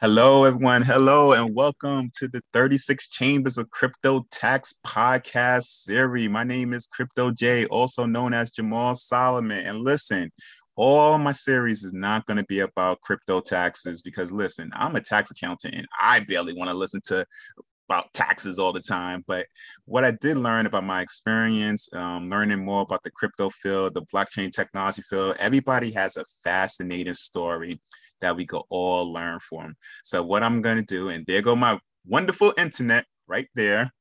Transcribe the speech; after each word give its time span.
Hello, 0.00 0.42
everyone. 0.42 0.82
Hello, 0.82 1.34
and 1.34 1.54
welcome 1.54 2.10
to 2.16 2.26
the 2.26 2.42
36 2.52 3.08
Chambers 3.10 3.58
of 3.58 3.70
Crypto 3.70 4.26
Tax 4.32 4.74
podcast 4.84 5.62
series. 5.62 6.28
My 6.28 6.42
name 6.42 6.74
is 6.74 6.88
Crypto 6.88 7.30
J, 7.30 7.66
also 7.66 8.04
known 8.04 8.34
as 8.34 8.50
Jamaal 8.50 8.96
Solomon. 8.96 9.64
And 9.64 9.78
listen, 9.78 10.32
all 10.74 11.16
my 11.18 11.30
series 11.30 11.84
is 11.84 11.92
not 11.92 12.26
going 12.26 12.38
to 12.38 12.44
be 12.46 12.58
about 12.58 13.02
crypto 13.02 13.40
taxes 13.40 14.02
because 14.02 14.32
listen, 14.32 14.72
I'm 14.74 14.96
a 14.96 15.00
tax 15.00 15.30
accountant 15.30 15.76
and 15.76 15.86
I 15.98 16.20
barely 16.20 16.54
want 16.54 16.70
to 16.70 16.76
listen 16.76 17.00
to 17.06 17.24
about 17.88 18.12
taxes 18.12 18.58
all 18.58 18.72
the 18.72 18.80
time. 18.80 19.22
But 19.28 19.46
what 19.84 20.04
I 20.04 20.10
did 20.10 20.38
learn 20.38 20.66
about 20.66 20.84
my 20.84 21.02
experience, 21.02 21.88
um, 21.92 22.28
learning 22.28 22.64
more 22.64 22.82
about 22.82 23.04
the 23.04 23.12
crypto 23.12 23.48
field, 23.48 23.94
the 23.94 24.02
blockchain 24.12 24.50
technology 24.50 25.02
field, 25.02 25.36
everybody 25.38 25.92
has 25.92 26.16
a 26.16 26.24
fascinating 26.42 27.14
story 27.14 27.80
that 28.24 28.36
we 28.36 28.46
could 28.46 28.62
all 28.70 29.12
learn 29.12 29.38
from. 29.38 29.76
So 30.02 30.22
what 30.22 30.42
I'm 30.42 30.62
going 30.62 30.78
to 30.78 30.82
do, 30.82 31.10
and 31.10 31.26
there 31.26 31.42
go 31.42 31.54
my 31.54 31.78
wonderful 32.06 32.54
internet 32.56 33.04
right 33.26 33.48
there. 33.54 33.92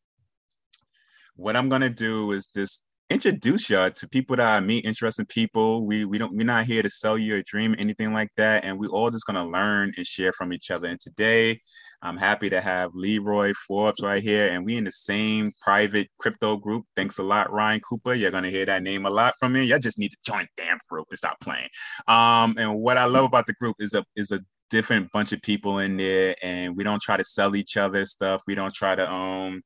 What 1.35 1.57
I'm 1.57 1.67
going 1.67 1.81
to 1.81 1.89
do 1.89 2.31
is 2.31 2.47
just 2.47 2.85
introduce 3.13 3.69
y'all 3.69 3.91
to 3.91 4.09
people 4.09 4.35
that 4.35 4.51
I 4.51 4.59
meet, 4.59 4.85
interesting 4.85 5.27
people. 5.27 5.85
We 5.85 6.03
we 6.03 6.17
don't 6.17 6.35
we're 6.35 6.45
not 6.45 6.65
here 6.65 6.81
to 6.81 6.89
sell 6.89 7.15
you 7.15 7.35
a 7.35 7.43
dream 7.43 7.73
or 7.73 7.79
anything 7.79 8.11
like 8.11 8.29
that, 8.37 8.65
and 8.65 8.79
we 8.79 8.87
all 8.87 9.11
just 9.11 9.27
gonna 9.27 9.47
learn 9.47 9.93
and 9.95 10.05
share 10.05 10.33
from 10.33 10.51
each 10.51 10.71
other. 10.71 10.87
And 10.87 10.99
today, 10.99 11.61
I'm 12.01 12.17
happy 12.17 12.49
to 12.49 12.59
have 12.59 12.89
Leroy 12.95 13.53
Forbes 13.67 14.01
right 14.01 14.21
here, 14.21 14.49
and 14.49 14.65
we 14.65 14.77
in 14.77 14.83
the 14.83 14.91
same 14.91 15.51
private 15.61 16.09
crypto 16.17 16.57
group. 16.57 16.85
Thanks 16.95 17.19
a 17.19 17.23
lot, 17.23 17.53
Ryan 17.53 17.81
Cooper. 17.81 18.15
You're 18.15 18.31
gonna 18.31 18.49
hear 18.49 18.65
that 18.65 18.81
name 18.81 19.05
a 19.05 19.11
lot 19.11 19.35
from 19.39 19.53
me. 19.53 19.63
Y'all 19.63 19.77
just 19.77 19.99
need 19.99 20.09
to 20.09 20.17
join 20.25 20.47
damn 20.57 20.79
group 20.89 21.05
and 21.11 21.17
stop 21.17 21.39
playing. 21.39 21.69
Um, 22.07 22.55
and 22.57 22.75
what 22.79 22.97
I 22.97 23.05
love 23.05 23.25
about 23.25 23.45
the 23.45 23.53
group 23.53 23.75
is 23.79 23.93
a 23.93 24.03
is 24.15 24.31
a 24.31 24.41
different 24.71 25.11
bunch 25.11 25.31
of 25.33 25.41
people 25.43 25.77
in 25.79 25.97
there, 25.97 26.35
and 26.41 26.75
we 26.75 26.83
don't 26.83 27.01
try 27.01 27.17
to 27.17 27.23
sell 27.23 27.55
each 27.55 27.77
other 27.77 28.07
stuff. 28.07 28.41
We 28.47 28.55
don't 28.55 28.73
try 28.73 28.95
to 28.95 29.11
um, 29.11 29.61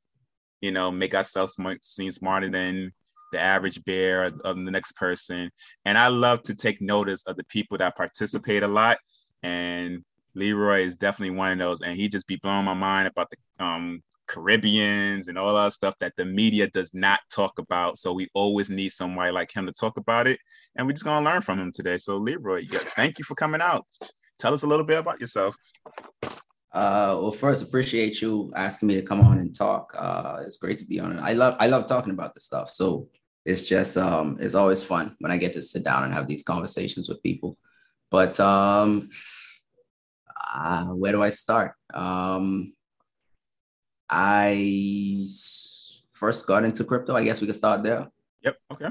you 0.61 0.71
know, 0.71 0.91
make 0.91 1.13
ourselves 1.15 1.57
seem 1.81 2.11
smarter 2.11 2.49
than 2.49 2.91
the 3.31 3.39
average 3.39 3.83
bear 3.85 4.23
of 4.23 4.55
the 4.55 4.71
next 4.71 4.93
person. 4.93 5.51
And 5.85 5.97
I 5.97 6.07
love 6.07 6.41
to 6.43 6.55
take 6.55 6.81
notice 6.81 7.23
of 7.23 7.35
the 7.35 7.43
people 7.45 7.77
that 7.77 7.97
participate 7.97 8.63
a 8.63 8.67
lot. 8.67 8.97
And 9.43 10.03
Leroy 10.35 10.81
is 10.81 10.95
definitely 10.95 11.35
one 11.35 11.51
of 11.51 11.59
those. 11.59 11.81
And 11.81 11.97
he 11.97 12.07
just 12.07 12.27
be 12.27 12.37
blowing 12.37 12.65
my 12.65 12.73
mind 12.73 13.07
about 13.07 13.29
the 13.29 13.63
um, 13.63 14.03
Caribbeans 14.27 15.27
and 15.27 15.37
all 15.37 15.55
that 15.55 15.73
stuff 15.73 15.95
that 15.99 16.13
the 16.17 16.25
media 16.25 16.67
does 16.67 16.93
not 16.93 17.21
talk 17.31 17.59
about. 17.59 17.97
So 17.97 18.13
we 18.13 18.27
always 18.33 18.69
need 18.69 18.89
somebody 18.89 19.31
like 19.31 19.51
him 19.51 19.65
to 19.65 19.73
talk 19.73 19.97
about 19.97 20.27
it. 20.27 20.39
And 20.75 20.85
we're 20.85 20.93
just 20.93 21.05
going 21.05 21.23
to 21.23 21.29
learn 21.29 21.41
from 21.41 21.59
him 21.59 21.71
today. 21.71 21.97
So, 21.97 22.17
Leroy, 22.17 22.65
yeah, 22.69 22.79
thank 22.95 23.19
you 23.19 23.25
for 23.25 23.35
coming 23.35 23.61
out. 23.61 23.85
Tell 24.37 24.53
us 24.53 24.63
a 24.63 24.67
little 24.67 24.85
bit 24.85 24.99
about 24.99 25.19
yourself. 25.19 25.55
Uh, 26.71 27.17
well, 27.21 27.31
first, 27.31 27.63
appreciate 27.63 28.21
you 28.21 28.51
asking 28.55 28.87
me 28.87 28.95
to 28.95 29.01
come 29.01 29.21
on 29.21 29.39
and 29.39 29.55
talk. 29.55 29.93
Uh, 29.97 30.39
it's 30.45 30.57
great 30.57 30.77
to 30.79 30.85
be 30.85 30.99
on. 30.99 31.17
I 31.19 31.33
love 31.33 31.55
I 31.59 31.67
love 31.67 31.87
talking 31.87 32.13
about 32.13 32.33
this 32.33 32.45
stuff. 32.45 32.69
So 32.69 33.09
it's 33.45 33.65
just 33.65 33.97
um, 33.97 34.37
it's 34.41 34.55
always 34.55 34.83
fun 34.83 35.15
when 35.19 35.31
I 35.31 35.37
get 35.37 35.53
to 35.53 35.61
sit 35.61 35.83
down 35.83 36.03
and 36.03 36.13
have 36.13 36.27
these 36.27 36.43
conversations 36.43 37.07
with 37.07 37.23
people. 37.23 37.57
But 38.11 38.39
um, 38.39 39.09
uh, 40.53 40.87
where 40.87 41.13
do 41.13 41.23
I 41.23 41.29
start? 41.29 41.73
Um, 41.93 42.73
I 44.09 45.25
first 46.11 46.47
got 46.47 46.63
into 46.63 46.83
crypto. 46.83 47.15
I 47.15 47.23
guess 47.23 47.41
we 47.41 47.47
could 47.47 47.55
start 47.55 47.83
there. 47.83 48.07
Yep. 48.43 48.57
Okay. 48.73 48.89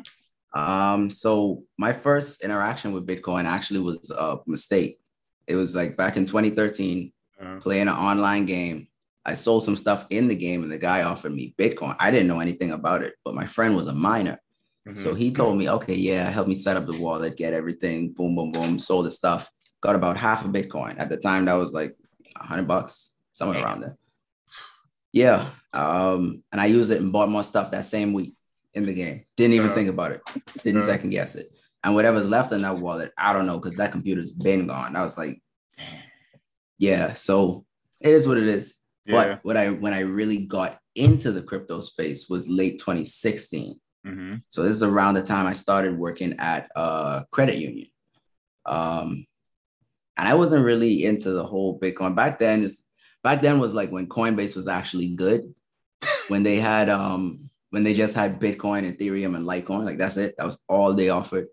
Um, 0.55 1.11
so 1.11 1.65
my 1.79 1.93
first 1.93 2.43
interaction 2.43 2.93
with 2.93 3.07
Bitcoin 3.07 3.45
actually 3.45 3.81
was 3.81 4.11
a 4.11 4.39
mistake. 4.47 4.99
It 5.47 5.57
was 5.57 5.77
like 5.77 5.97
back 5.97 6.17
in 6.17 6.25
2013, 6.25 7.13
uh-huh. 7.41 7.61
playing 7.61 7.89
an 7.89 7.95
online 7.95 8.47
game. 8.47 8.89
I 9.25 9.35
sold 9.35 9.65
some 9.65 9.77
stuff 9.77 10.07
in 10.11 10.29
the 10.29 10.37
game 10.37 10.63
and 10.63 10.71
the 10.71 10.79
guy 10.79 11.03
offered 11.03 11.33
me 11.33 11.55
Bitcoin. 11.59 11.97
I 11.99 12.11
didn't 12.11 12.29
know 12.29 12.41
anything 12.41 12.73
about 12.73 13.03
it, 13.03 13.15
but 13.25 13.35
my 13.35 13.45
friend 13.45 13.75
was 13.75 13.89
a 13.89 13.93
miner. 13.93 14.41
Mm-hmm. 14.87 14.97
So 14.97 15.15
he 15.15 15.33
told 15.33 15.59
me, 15.59 15.69
okay, 15.69 15.97
yeah, 15.97 16.31
help 16.31 16.47
me 16.47 16.55
set 16.55 16.77
up 16.77 16.87
the 16.87 17.01
wallet, 17.01 17.37
get 17.37 17.53
everything, 17.53 18.13
boom, 18.13 18.37
boom, 18.37 18.53
boom, 18.53 18.79
sold 18.79 19.07
the 19.07 19.11
stuff, 19.11 19.51
got 19.81 19.97
about 19.97 20.17
half 20.17 20.45
a 20.45 20.49
Bitcoin. 20.49 20.99
At 20.99 21.09
the 21.09 21.17
time, 21.17 21.47
that 21.47 21.55
was 21.55 21.73
like 21.73 21.97
a 22.37 22.45
hundred 22.45 22.69
bucks, 22.69 23.15
somewhere 23.33 23.65
around 23.65 23.81
there. 23.81 23.97
Yeah. 25.13 25.49
Um, 25.73 26.45
and 26.53 26.61
I 26.61 26.67
used 26.67 26.91
it 26.91 27.01
and 27.01 27.13
bought 27.13 27.29
more 27.29 27.43
stuff 27.43 27.73
that 27.73 27.85
same 27.85 28.13
week 28.13 28.35
in 28.75 28.87
the 28.87 28.95
game. 28.95 29.25
Didn't 29.37 29.55
even 29.55 29.71
uh, 29.71 29.75
think 29.75 29.89
about 29.89 30.13
it. 30.13 30.21
Didn't 30.63 30.83
uh, 30.83 30.85
second 30.85 31.11
guess 31.11 31.35
it. 31.35 31.51
And 31.83 31.95
whatever's 31.95 32.29
left 32.29 32.53
in 32.53 32.63
that 32.63 32.79
wallet, 32.79 33.13
I 33.19 33.33
don't 33.33 33.47
know, 33.47 33.59
because 33.59 33.77
that 33.77 33.93
computer's 33.93 34.31
been 34.31 34.67
gone. 34.67 34.95
I 34.95 35.03
was 35.03 35.19
like, 35.19 35.41
yeah, 36.79 37.15
so 37.15 37.65
it 38.01 38.11
is 38.11 38.29
what 38.29 38.39
it 38.39 38.47
is. 38.47 38.79
Yeah. 39.05 39.15
But 39.15 39.45
what 39.45 39.57
I 39.57 39.71
when 39.71 39.95
I 39.95 40.01
really 40.01 40.39
got 40.39 40.79
into 40.95 41.33
the 41.33 41.43
crypto 41.43 41.81
space 41.81 42.29
was 42.29 42.49
late 42.49 42.79
2016. 42.79 43.79
Mm-hmm. 44.07 44.37
So 44.49 44.63
this 44.63 44.77
is 44.77 44.83
around 44.83 45.15
the 45.15 45.23
time 45.23 45.47
I 45.47 45.53
started 45.53 45.99
working 45.99 46.37
at 46.39 46.69
a 46.75 47.25
credit 47.31 47.57
union. 47.57 47.89
Um, 48.65 49.27
and 50.17 50.29
I 50.29 50.35
wasn't 50.35 50.65
really 50.65 51.05
into 51.05 51.31
the 51.31 51.45
whole 51.45 51.79
Bitcoin 51.79 52.15
back 52.15 52.39
then. 52.39 52.63
Is 52.63 52.83
back 53.23 53.43
then 53.43 53.59
was 53.59 53.75
like 53.75 53.91
when 53.91 54.09
Coinbase 54.09 54.57
was 54.57 54.69
actually 54.69 55.09
good, 55.09 55.55
when 56.29 56.43
they 56.43 56.57
had 56.57 56.89
um 56.89 57.51
when 57.71 57.85
they 57.85 57.95
just 57.95 58.15
had 58.15 58.41
Bitcoin, 58.41 58.91
Ethereum, 58.91 59.37
and 59.37 59.47
Litecoin. 59.47 59.85
Like 59.85 59.99
that's 59.99 60.17
it. 60.17 60.35
That 60.39 60.47
was 60.47 60.63
all 60.69 60.95
they 60.95 61.11
offered. 61.11 61.49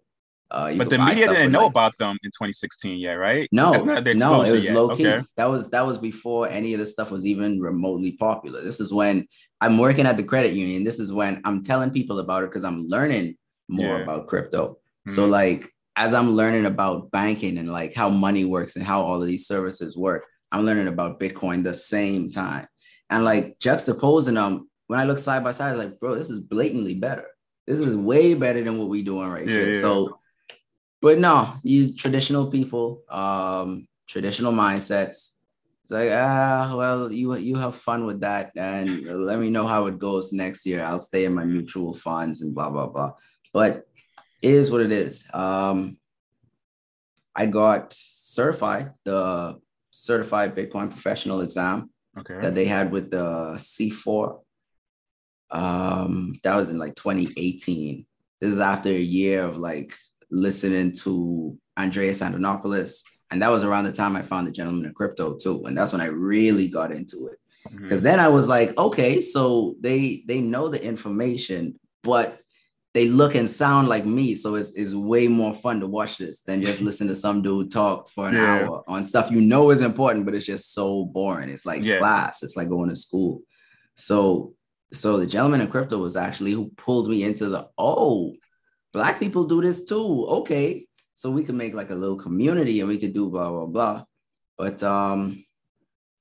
Uh, 0.53 0.75
but 0.75 0.89
the 0.89 0.99
media 0.99 1.27
didn't 1.27 1.51
know 1.51 1.61
like, 1.61 1.69
about 1.71 1.97
them 1.97 2.15
in 2.23 2.29
2016 2.29 2.99
yet, 2.99 3.15
right? 3.15 3.49
No, 3.51 3.71
no, 3.71 3.95
it 4.43 4.51
was 4.51 4.65
yet. 4.65 4.75
low 4.75 4.95
key. 4.95 5.07
Okay. 5.07 5.25
That 5.35 5.45
was 5.45 5.71
that 5.71 5.85
was 5.85 5.97
before 5.97 6.47
any 6.47 6.73
of 6.73 6.79
this 6.79 6.91
stuff 6.91 7.09
was 7.09 7.25
even 7.25 7.59
remotely 7.59 8.11
popular. 8.11 8.61
This 8.61 8.79
is 8.79 8.93
when 8.93 9.27
I'm 9.61 9.79
working 9.79 10.05
at 10.05 10.15
the 10.15 10.23
credit 10.23 10.53
union. 10.53 10.83
This 10.83 10.99
is 10.99 11.11
when 11.11 11.41
I'm 11.43 11.63
telling 11.63 11.89
people 11.89 12.19
about 12.19 12.43
it 12.43 12.51
because 12.51 12.63
I'm 12.63 12.85
learning 12.87 13.35
more 13.67 13.97
yeah. 13.97 14.03
about 14.03 14.27
crypto. 14.27 14.73
Mm-hmm. 14.73 15.11
So 15.11 15.25
like 15.25 15.73
as 15.95 16.13
I'm 16.13 16.35
learning 16.35 16.67
about 16.67 17.09
banking 17.09 17.57
and 17.57 17.71
like 17.71 17.95
how 17.95 18.09
money 18.09 18.45
works 18.45 18.75
and 18.75 18.85
how 18.85 19.01
all 19.01 19.21
of 19.21 19.27
these 19.27 19.47
services 19.47 19.97
work, 19.97 20.25
I'm 20.51 20.65
learning 20.65 20.87
about 20.87 21.19
Bitcoin 21.19 21.63
the 21.63 21.73
same 21.73 22.29
time. 22.29 22.67
And 23.09 23.23
like 23.23 23.57
juxtaposing 23.59 24.35
them, 24.35 24.69
when 24.87 24.99
I 24.99 25.05
look 25.05 25.17
side 25.17 25.43
by 25.43 25.51
side, 25.51 25.77
like, 25.77 25.99
bro, 25.99 26.15
this 26.15 26.29
is 26.29 26.39
blatantly 26.39 26.95
better. 26.95 27.25
This 27.65 27.79
is 27.79 27.95
way 27.95 28.33
better 28.33 28.63
than 28.63 28.77
what 28.77 28.89
we're 28.89 29.03
doing 29.03 29.29
right 29.29 29.47
yeah, 29.47 29.55
here. 29.55 29.73
Yeah. 29.73 29.81
So 29.81 30.19
but 31.03 31.19
no, 31.19 31.53
you 31.63 31.93
traditional 31.93 32.49
people, 32.49 33.03
um, 33.09 33.89
traditional 34.07 34.53
mindsets. 34.53 35.33
It's 35.83 35.91
like, 35.91 36.09
ah, 36.13 36.73
well, 36.77 37.11
you 37.11 37.35
you 37.35 37.57
have 37.57 37.75
fun 37.75 38.05
with 38.05 38.21
that, 38.21 38.53
and 38.55 39.03
let 39.03 39.37
me 39.37 39.49
know 39.49 39.67
how 39.67 39.87
it 39.87 39.99
goes 39.99 40.31
next 40.31 40.65
year. 40.65 40.81
I'll 40.81 41.01
stay 41.01 41.25
in 41.25 41.33
my 41.33 41.43
mutual 41.43 41.93
funds 41.93 42.41
and 42.41 42.55
blah 42.55 42.69
blah 42.69 42.87
blah. 42.87 43.11
But 43.51 43.85
it 44.41 44.51
is 44.51 44.71
what 44.71 44.79
it 44.79 44.93
is. 44.93 45.27
Um, 45.33 45.97
I 47.35 47.47
got 47.47 47.91
certified, 47.91 48.93
the 49.03 49.59
certified 49.91 50.55
Bitcoin 50.55 50.89
professional 50.89 51.41
exam 51.41 51.89
okay. 52.17 52.39
that 52.39 52.55
they 52.55 52.65
had 52.65 52.93
with 52.93 53.11
the 53.11 53.55
C4. 53.57 54.39
Um, 55.51 56.39
that 56.43 56.55
was 56.55 56.69
in 56.69 56.79
like 56.79 56.95
2018. 56.95 58.05
This 58.39 58.53
is 58.53 58.61
after 58.61 58.89
a 58.89 59.07
year 59.17 59.43
of 59.43 59.57
like 59.57 59.97
listening 60.33 60.91
to 60.91 61.57
Andreas 61.77 62.21
Antonopoulos. 62.21 63.03
And 63.31 63.41
that 63.41 63.49
was 63.49 63.63
around 63.63 63.85
the 63.85 63.93
time 63.93 64.15
I 64.15 64.21
found 64.21 64.47
the 64.47 64.51
gentleman 64.51 64.85
in 64.85 64.93
crypto 64.93 65.35
too. 65.35 65.63
And 65.65 65.77
that's 65.77 65.91
when 65.91 66.01
I 66.01 66.07
really 66.07 66.67
got 66.67 66.91
into 66.91 67.27
it. 67.27 67.39
Because 67.63 68.01
mm-hmm. 68.01 68.03
then 68.03 68.19
I 68.19 68.27
was 68.27 68.47
like, 68.47 68.77
okay, 68.77 69.21
so 69.21 69.75
they 69.79 70.23
they 70.27 70.41
know 70.41 70.67
the 70.67 70.83
information, 70.83 71.79
but 72.03 72.39
they 72.93 73.07
look 73.07 73.33
and 73.35 73.49
sound 73.49 73.87
like 73.87 74.05
me. 74.05 74.35
So 74.35 74.55
it's, 74.55 74.73
it's 74.73 74.93
way 74.93 75.27
more 75.27 75.55
fun 75.55 75.79
to 75.79 75.87
watch 75.87 76.17
this 76.17 76.41
than 76.41 76.61
just 76.61 76.81
listen 76.87 77.07
to 77.07 77.15
some 77.15 77.41
dude 77.41 77.71
talk 77.71 78.09
for 78.09 78.27
an 78.27 78.35
yeah. 78.35 78.59
hour 78.59 78.83
on 78.87 79.05
stuff 79.05 79.31
you 79.31 79.41
know 79.41 79.71
is 79.71 79.81
important, 79.81 80.25
but 80.25 80.35
it's 80.35 80.45
just 80.45 80.73
so 80.73 81.05
boring. 81.05 81.49
It's 81.49 81.65
like 81.65 81.83
yeah. 81.83 81.99
class, 81.99 82.43
it's 82.43 82.57
like 82.57 82.69
going 82.69 82.89
to 82.89 82.95
school. 82.95 83.41
So 83.95 84.53
so 84.91 85.17
the 85.17 85.25
gentleman 85.25 85.61
in 85.61 85.69
crypto 85.69 85.97
was 85.97 86.15
actually 86.15 86.51
who 86.51 86.69
pulled 86.77 87.09
me 87.09 87.23
into 87.23 87.49
the 87.49 87.67
oh, 87.77 88.35
black 88.93 89.19
people 89.19 89.43
do 89.43 89.61
this 89.61 89.85
too. 89.85 90.25
Okay. 90.27 90.87
So 91.15 91.29
we 91.29 91.43
could 91.43 91.55
make 91.55 91.73
like 91.73 91.89
a 91.89 91.95
little 91.95 92.15
community 92.15 92.79
and 92.79 92.89
we 92.89 92.97
could 92.97 93.13
do 93.13 93.29
blah, 93.29 93.49
blah, 93.49 93.65
blah. 93.65 94.03
But 94.57 94.81
um, 94.83 95.43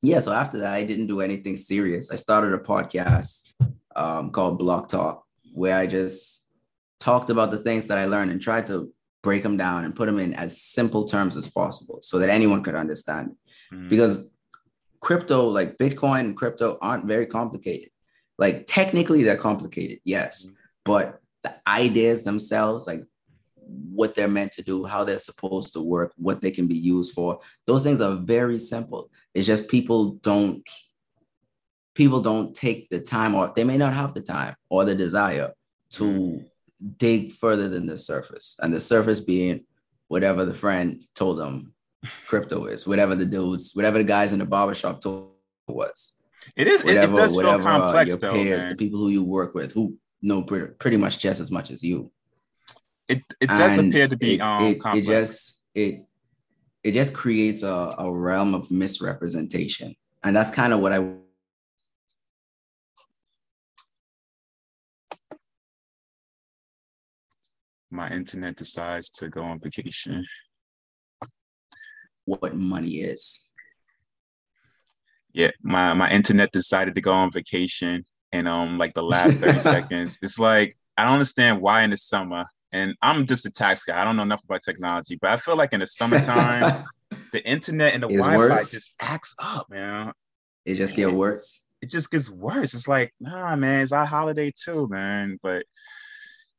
yeah, 0.02 0.20
so 0.20 0.32
after 0.32 0.58
that, 0.58 0.72
I 0.72 0.84
didn't 0.84 1.06
do 1.06 1.20
anything 1.20 1.56
serious. 1.56 2.10
I 2.10 2.16
started 2.16 2.52
a 2.52 2.58
podcast 2.58 3.52
um, 3.94 4.30
called 4.30 4.58
Block 4.58 4.88
Talk, 4.88 5.24
where 5.52 5.76
I 5.76 5.86
just 5.86 6.50
talked 6.98 7.30
about 7.30 7.50
the 7.50 7.58
things 7.58 7.86
that 7.88 7.98
I 7.98 8.06
learned 8.06 8.30
and 8.30 8.40
tried 8.40 8.66
to 8.66 8.92
break 9.22 9.42
them 9.42 9.56
down 9.56 9.84
and 9.84 9.94
put 9.94 10.06
them 10.06 10.18
in 10.18 10.34
as 10.34 10.60
simple 10.60 11.04
terms 11.04 11.36
as 11.36 11.48
possible 11.48 12.00
so 12.02 12.18
that 12.18 12.30
anyone 12.30 12.62
could 12.62 12.74
understand. 12.74 13.36
Mm-hmm. 13.72 13.88
Because 13.88 14.30
crypto, 15.00 15.46
like 15.46 15.76
Bitcoin 15.76 16.20
and 16.20 16.36
crypto, 16.36 16.78
aren't 16.82 17.06
very 17.06 17.26
complicated. 17.26 17.90
Like 18.38 18.66
technically, 18.66 19.22
they're 19.22 19.36
complicated, 19.36 20.00
yes, 20.04 20.46
mm-hmm. 20.46 20.56
but 20.84 21.21
the 21.42 21.54
ideas 21.66 22.22
themselves, 22.24 22.86
like 22.86 23.04
what 23.64 24.14
they're 24.14 24.28
meant 24.28 24.52
to 24.52 24.62
do, 24.62 24.84
how 24.84 25.04
they're 25.04 25.18
supposed 25.18 25.72
to 25.74 25.80
work, 25.80 26.12
what 26.16 26.40
they 26.40 26.50
can 26.50 26.66
be 26.66 26.76
used 26.76 27.12
for. 27.12 27.40
Those 27.66 27.82
things 27.82 28.00
are 28.00 28.16
very 28.16 28.58
simple. 28.58 29.10
It's 29.34 29.46
just 29.46 29.68
people 29.68 30.14
don't 30.22 30.68
people 31.94 32.20
don't 32.20 32.54
take 32.54 32.88
the 32.88 33.00
time 33.00 33.34
or 33.34 33.52
they 33.54 33.64
may 33.64 33.76
not 33.76 33.92
have 33.92 34.14
the 34.14 34.22
time 34.22 34.54
or 34.70 34.84
the 34.84 34.94
desire 34.94 35.52
to 35.90 36.04
mm. 36.04 36.44
dig 36.96 37.32
further 37.32 37.68
than 37.68 37.86
the 37.86 37.98
surface. 37.98 38.56
And 38.60 38.72
the 38.72 38.80
surface 38.80 39.20
being 39.20 39.64
whatever 40.08 40.44
the 40.44 40.54
friend 40.54 41.02
told 41.14 41.38
them 41.38 41.74
crypto 42.26 42.66
is, 42.66 42.86
whatever 42.86 43.14
the 43.14 43.26
dudes, 43.26 43.72
whatever 43.74 43.98
the 43.98 44.04
guys 44.04 44.32
in 44.32 44.38
the 44.38 44.44
barbershop 44.44 45.00
told 45.00 45.32
was. 45.68 46.22
It 46.56 46.66
is. 46.66 46.82
Whatever, 46.84 47.12
it, 47.12 47.16
does 47.16 47.36
whatever, 47.36 47.62
feel 47.62 47.66
complex, 47.66 48.08
your 48.08 48.18
though, 48.18 48.32
peers, 48.32 48.60
man. 48.60 48.70
the 48.70 48.76
people 48.76 48.98
who 48.98 49.10
you 49.10 49.22
work 49.22 49.54
with, 49.54 49.72
who 49.72 49.96
know 50.22 50.42
pretty, 50.42 50.66
pretty 50.78 50.96
much 50.96 51.18
just 51.18 51.40
as 51.40 51.50
much 51.50 51.70
as 51.70 51.82
you. 51.82 52.10
It 53.08 53.22
it 53.40 53.48
does 53.48 53.76
and 53.76 53.92
appear 53.92 54.08
to 54.08 54.16
be 54.16 54.34
it, 54.34 54.40
um 54.40 54.64
it, 54.64 54.80
it, 54.94 55.04
just 55.04 55.64
it 55.74 56.04
it 56.82 56.92
just 56.92 57.12
creates 57.12 57.62
a, 57.62 57.94
a 57.98 58.10
realm 58.10 58.54
of 58.54 58.70
misrepresentation, 58.70 59.94
and 60.22 60.34
that's 60.34 60.50
kind 60.50 60.72
of 60.72 60.80
what 60.80 60.92
I. 60.92 61.14
My 67.90 68.10
internet 68.10 68.56
decides 68.56 69.10
to 69.10 69.28
go 69.28 69.42
on 69.42 69.60
vacation. 69.60 70.24
What 72.24 72.56
money 72.56 73.00
is 73.00 73.50
yeah, 75.32 75.50
my 75.62 75.94
my 75.94 76.10
internet 76.10 76.52
decided 76.52 76.94
to 76.94 77.00
go 77.00 77.12
on 77.12 77.32
vacation 77.32 78.04
and 78.32 78.48
um 78.48 78.78
like 78.78 78.94
the 78.94 79.02
last 79.02 79.38
30 79.38 79.60
seconds. 79.60 80.18
It's 80.22 80.38
like 80.38 80.76
I 80.96 81.04
don't 81.04 81.14
understand 81.14 81.60
why 81.60 81.82
in 81.82 81.90
the 81.90 81.96
summer, 81.96 82.46
and 82.72 82.94
I'm 83.02 83.26
just 83.26 83.46
a 83.46 83.50
tax 83.50 83.84
guy. 83.84 84.00
I 84.00 84.04
don't 84.04 84.16
know 84.16 84.22
enough 84.22 84.44
about 84.44 84.62
technology, 84.62 85.18
but 85.20 85.30
I 85.30 85.36
feel 85.36 85.56
like 85.56 85.72
in 85.72 85.80
the 85.80 85.86
summertime, 85.86 86.84
the 87.32 87.46
internet 87.46 87.94
and 87.94 88.02
the 88.02 88.08
it's 88.08 88.16
Wi-Fi 88.16 88.36
worse. 88.36 88.70
just 88.70 88.94
acts 89.00 89.34
up, 89.38 89.68
man. 89.70 90.12
It 90.64 90.74
just 90.74 90.96
gets 90.96 91.12
worse. 91.12 91.60
It 91.80 91.90
just 91.90 92.10
gets 92.10 92.30
worse. 92.30 92.74
It's 92.74 92.86
like, 92.86 93.12
nah, 93.20 93.56
man, 93.56 93.80
it's 93.80 93.92
our 93.92 94.06
holiday 94.06 94.52
too, 94.54 94.86
man. 94.88 95.38
But 95.42 95.64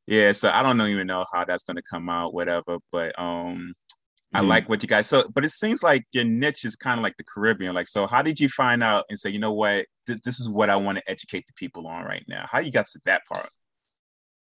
yeah, 0.06 0.34
so 0.34 0.50
I 0.50 0.64
don't 0.64 0.82
even 0.82 1.08
know 1.08 1.26
how 1.32 1.46
that's 1.46 1.64
gonna 1.64 1.82
come 1.82 2.10
out, 2.10 2.34
whatever. 2.34 2.78
But 2.92 3.18
um 3.18 3.74
I 4.34 4.40
mm-hmm. 4.40 4.50
like 4.50 4.70
what 4.70 4.82
you 4.82 4.90
guys 4.90 5.08
so, 5.08 5.30
but 5.34 5.46
it 5.46 5.50
seems 5.50 5.84
like 5.84 6.06
your 6.12 6.24
niche 6.24 6.66
is 6.66 6.76
kind 6.76 7.00
of 7.00 7.04
like 7.04 7.18
the 7.18 7.24
Caribbean. 7.24 7.76
Like, 7.76 7.88
so 7.88 8.08
how 8.08 8.22
did 8.22 8.40
you 8.40 8.50
find 8.50 8.84
out 8.84 9.06
and 9.10 9.20
say, 9.20 9.30
you 9.30 9.40
know 9.40 9.54
what, 9.54 9.86
Th- 10.08 10.20
this 10.24 10.40
is 10.40 10.50
what 10.50 10.70
I 10.70 10.76
want 10.76 10.98
to 10.98 11.10
educate 11.10 11.46
the 11.48 11.54
people 11.54 11.88
on 11.88 12.04
right 12.04 12.26
now? 12.28 12.48
How 12.52 12.60
you 12.60 12.72
got 12.72 12.88
to 12.88 13.00
that 13.06 13.22
part? 13.32 13.50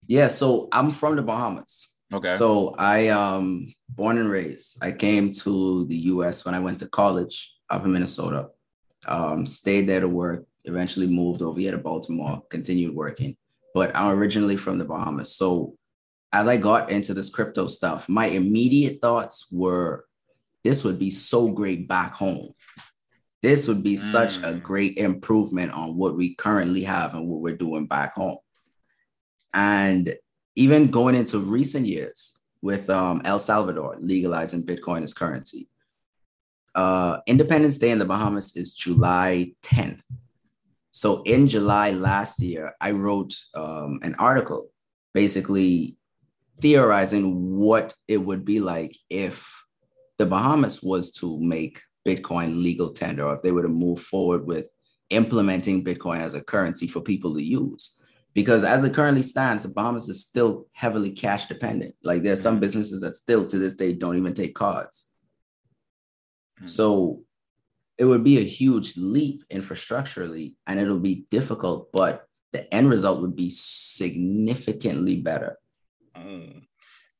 Yeah, 0.08 0.28
so 0.28 0.68
I'm 0.72 0.92
from 0.92 1.16
the 1.16 1.22
Bahamas. 1.22 1.96
Okay. 2.12 2.36
So 2.36 2.76
I 2.78 3.10
um 3.10 3.72
born 3.90 4.18
and 4.18 4.30
raised. 4.30 4.84
I 4.84 4.92
came 4.92 5.32
to 5.32 5.86
the 5.86 5.98
US 6.14 6.46
when 6.46 6.56
I 6.56 6.60
went 6.60 6.80
to 6.80 6.88
college 6.88 7.54
up 7.70 7.86
in 7.86 7.94
Minnesota. 7.94 8.50
Um, 9.08 9.46
stayed 9.46 9.88
there 9.88 10.02
to 10.02 10.08
work, 10.08 10.46
eventually 10.66 11.08
moved 11.08 11.42
over 11.42 11.60
here 11.60 11.72
to 11.72 11.78
Baltimore, 11.78 12.44
continued 12.50 12.96
working. 12.96 13.38
But 13.74 13.96
I'm 13.96 14.18
originally 14.18 14.58
from 14.58 14.78
the 14.78 14.86
Bahamas. 14.86 15.36
So 15.36 15.76
as 16.32 16.48
I 16.48 16.58
got 16.58 16.92
into 16.92 17.14
this 17.14 17.30
crypto 17.30 17.68
stuff, 17.68 18.08
my 18.08 18.28
immediate 18.28 19.02
thoughts 19.02 19.52
were 19.52 20.06
this 20.64 20.84
would 20.84 21.00
be 21.00 21.10
so 21.10 21.50
great 21.50 21.88
back 21.88 22.14
home. 22.14 22.54
This 23.42 23.68
would 23.68 23.84
be 23.84 23.96
mm. 23.96 24.00
such 24.00 24.38
a 24.38 24.54
mm. 24.54 24.62
great 24.62 24.98
improvement 24.98 25.72
on 25.72 25.96
what 25.96 26.18
we 26.18 26.36
currently 26.36 26.84
have 26.84 27.16
and 27.16 27.28
what 27.28 27.42
we're 27.42 27.56
doing 27.56 27.86
back 27.88 28.16
home. 28.16 28.38
And 29.54 30.16
even 30.56 30.92
going 30.92 31.16
into 31.16 31.40
recent 31.40 31.88
years 31.88 32.38
with 32.62 32.90
um, 32.90 33.22
El 33.24 33.40
Salvador 33.40 33.98
legalizing 34.02 34.66
Bitcoin 34.66 35.04
as 35.04 35.14
currency, 35.14 35.70
uh, 36.76 37.20
Independence 37.26 37.78
Day 37.78 37.92
in 37.92 38.00
the 38.00 38.06
Bahamas 38.06 38.56
is 38.56 38.74
July 38.74 39.54
10th. 39.64 40.02
So 40.92 41.24
in 41.24 41.48
July 41.48 41.92
last 41.92 42.42
year, 42.42 42.74
I 42.82 42.92
wrote 42.92 43.34
um, 43.56 44.00
an 44.04 44.16
article 44.16 44.70
basically 45.14 45.96
theorizing 46.62 47.58
what 47.58 47.94
it 48.08 48.18
would 48.18 48.46
be 48.46 48.60
like 48.60 48.98
if 49.10 49.50
the 50.18 50.26
Bahamas 50.26 50.84
was 50.84 51.12
to 51.14 51.40
make 51.40 51.82
Bitcoin 52.06 52.62
legal 52.62 52.92
tender, 52.92 53.26
or 53.26 53.36
if 53.36 53.42
they 53.42 53.52
were 53.52 53.62
to 53.62 53.70
move 53.70 54.02
forward 54.02 54.46
with 54.46 54.66
implementing 55.10 55.84
Bitcoin 55.84 56.20
as 56.20 56.34
a 56.34 56.44
currency 56.44 56.88
for 56.88 57.02
people 57.02 57.34
to 57.36 57.44
use. 57.44 58.02
Because 58.34 58.64
as 58.64 58.84
it 58.84 58.94
currently 58.94 59.24
stands, 59.24 59.64
the 59.64 59.70
Bahamas 59.70 60.08
is 60.08 60.22
still 60.22 60.68
heavily 60.74 61.12
cash 61.12 61.48
dependent. 61.48 61.96
Like 62.04 62.22
there 62.22 62.34
are 62.34 62.38
some 62.38 62.60
businesses 62.60 63.02
that 63.02 63.16
still 63.16 63.48
to 63.48 63.58
this 63.58 63.74
day 63.74 63.94
don't 63.94 64.18
even 64.18 64.34
take 64.34 64.56
cards. 64.56 65.12
Mm-hmm. 66.58 66.68
So 66.68 67.24
it 67.98 68.06
would 68.06 68.24
be 68.24 68.38
a 68.38 68.44
huge 68.44 68.96
leap 68.96 69.44
infrastructurally 69.52 70.56
and 70.68 70.80
it'll 70.80 71.00
be 71.00 71.26
difficult, 71.30 71.92
but 71.92 72.28
the 72.52 72.72
end 72.74 72.90
result 72.90 73.22
would 73.22 73.36
be 73.36 73.50
significantly 73.50 75.18
better. 75.18 75.58
Mm. 76.20 76.62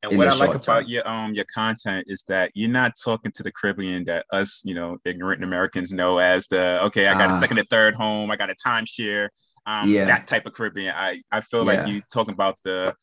And 0.02 0.18
what 0.18 0.30
I 0.30 0.36
like 0.36 0.52
about 0.52 0.84
time. 0.84 0.86
your 0.88 1.08
um 1.08 1.34
your 1.34 1.46
content 1.54 2.06
is 2.08 2.24
that 2.30 2.52
you're 2.54 2.70
not 2.70 2.94
talking 3.04 3.32
to 3.34 3.44
the 3.44 3.52
Caribbean 3.52 4.06
that 4.06 4.26
us, 4.32 4.62
you 4.64 4.74
know, 4.74 4.98
ignorant 5.04 5.44
Americans 5.44 5.92
know 5.92 6.20
as 6.20 6.48
the 6.48 6.82
okay, 6.86 7.08
I 7.08 7.14
got 7.14 7.30
uh, 7.30 7.34
a 7.34 7.36
ah. 7.36 7.40
second 7.40 7.60
and 7.60 7.70
third 7.70 7.96
home, 7.96 8.32
I 8.32 8.38
got 8.38 8.50
a 8.50 8.56
timeshare, 8.56 9.28
um, 9.70 9.88
yeah. 9.88 10.06
that 10.06 10.26
type 10.26 10.48
of 10.48 10.54
Caribbean. 10.54 10.96
I, 10.96 11.22
I 11.32 11.42
feel 11.42 11.64
yeah. 11.66 11.74
like 11.82 11.88
you 11.88 12.02
talking 12.12 12.34
about 12.34 12.58
the 12.64 12.96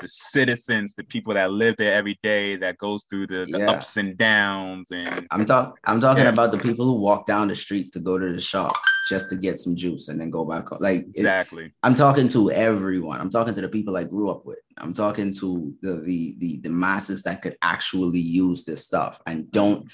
the 0.00 0.06
citizens, 0.06 0.94
the 0.94 1.02
people 1.02 1.34
that 1.34 1.50
live 1.50 1.76
there 1.76 1.94
every 1.94 2.18
day, 2.22 2.54
that 2.56 2.78
goes 2.78 3.04
through 3.10 3.26
the, 3.26 3.46
the 3.50 3.58
yeah. 3.58 3.70
ups 3.70 3.96
and 3.96 4.16
downs. 4.16 4.92
And 4.92 5.26
I'm 5.32 5.44
talking 5.44 5.74
I'm 5.84 6.00
talking 6.00 6.26
about 6.26 6.52
the 6.52 6.58
people 6.58 6.86
who 6.86 6.94
walk 6.94 7.26
down 7.26 7.48
the 7.48 7.56
street 7.56 7.92
to 7.92 7.98
go 7.98 8.18
to 8.18 8.32
the 8.32 8.40
shop 8.40 8.76
just 9.08 9.30
to 9.30 9.36
get 9.36 9.58
some 9.58 9.74
juice 9.74 10.08
and 10.08 10.20
then 10.20 10.30
go 10.30 10.44
back 10.44 10.68
home. 10.68 10.78
Like 10.80 11.06
exactly. 11.08 11.66
It, 11.66 11.72
I'm 11.82 11.94
talking 11.94 12.28
to 12.30 12.52
everyone. 12.52 13.20
I'm 13.20 13.30
talking 13.30 13.54
to 13.54 13.60
the 13.60 13.68
people 13.68 13.96
I 13.96 14.04
grew 14.04 14.30
up 14.30 14.46
with. 14.46 14.60
I'm 14.78 14.94
talking 14.94 15.32
to 15.34 15.74
the 15.82 15.94
the 15.94 16.36
the, 16.38 16.60
the 16.62 16.70
masses 16.70 17.24
that 17.24 17.42
could 17.42 17.56
actually 17.62 18.20
use 18.20 18.64
this 18.64 18.84
stuff 18.84 19.20
and 19.26 19.50
don't. 19.50 19.90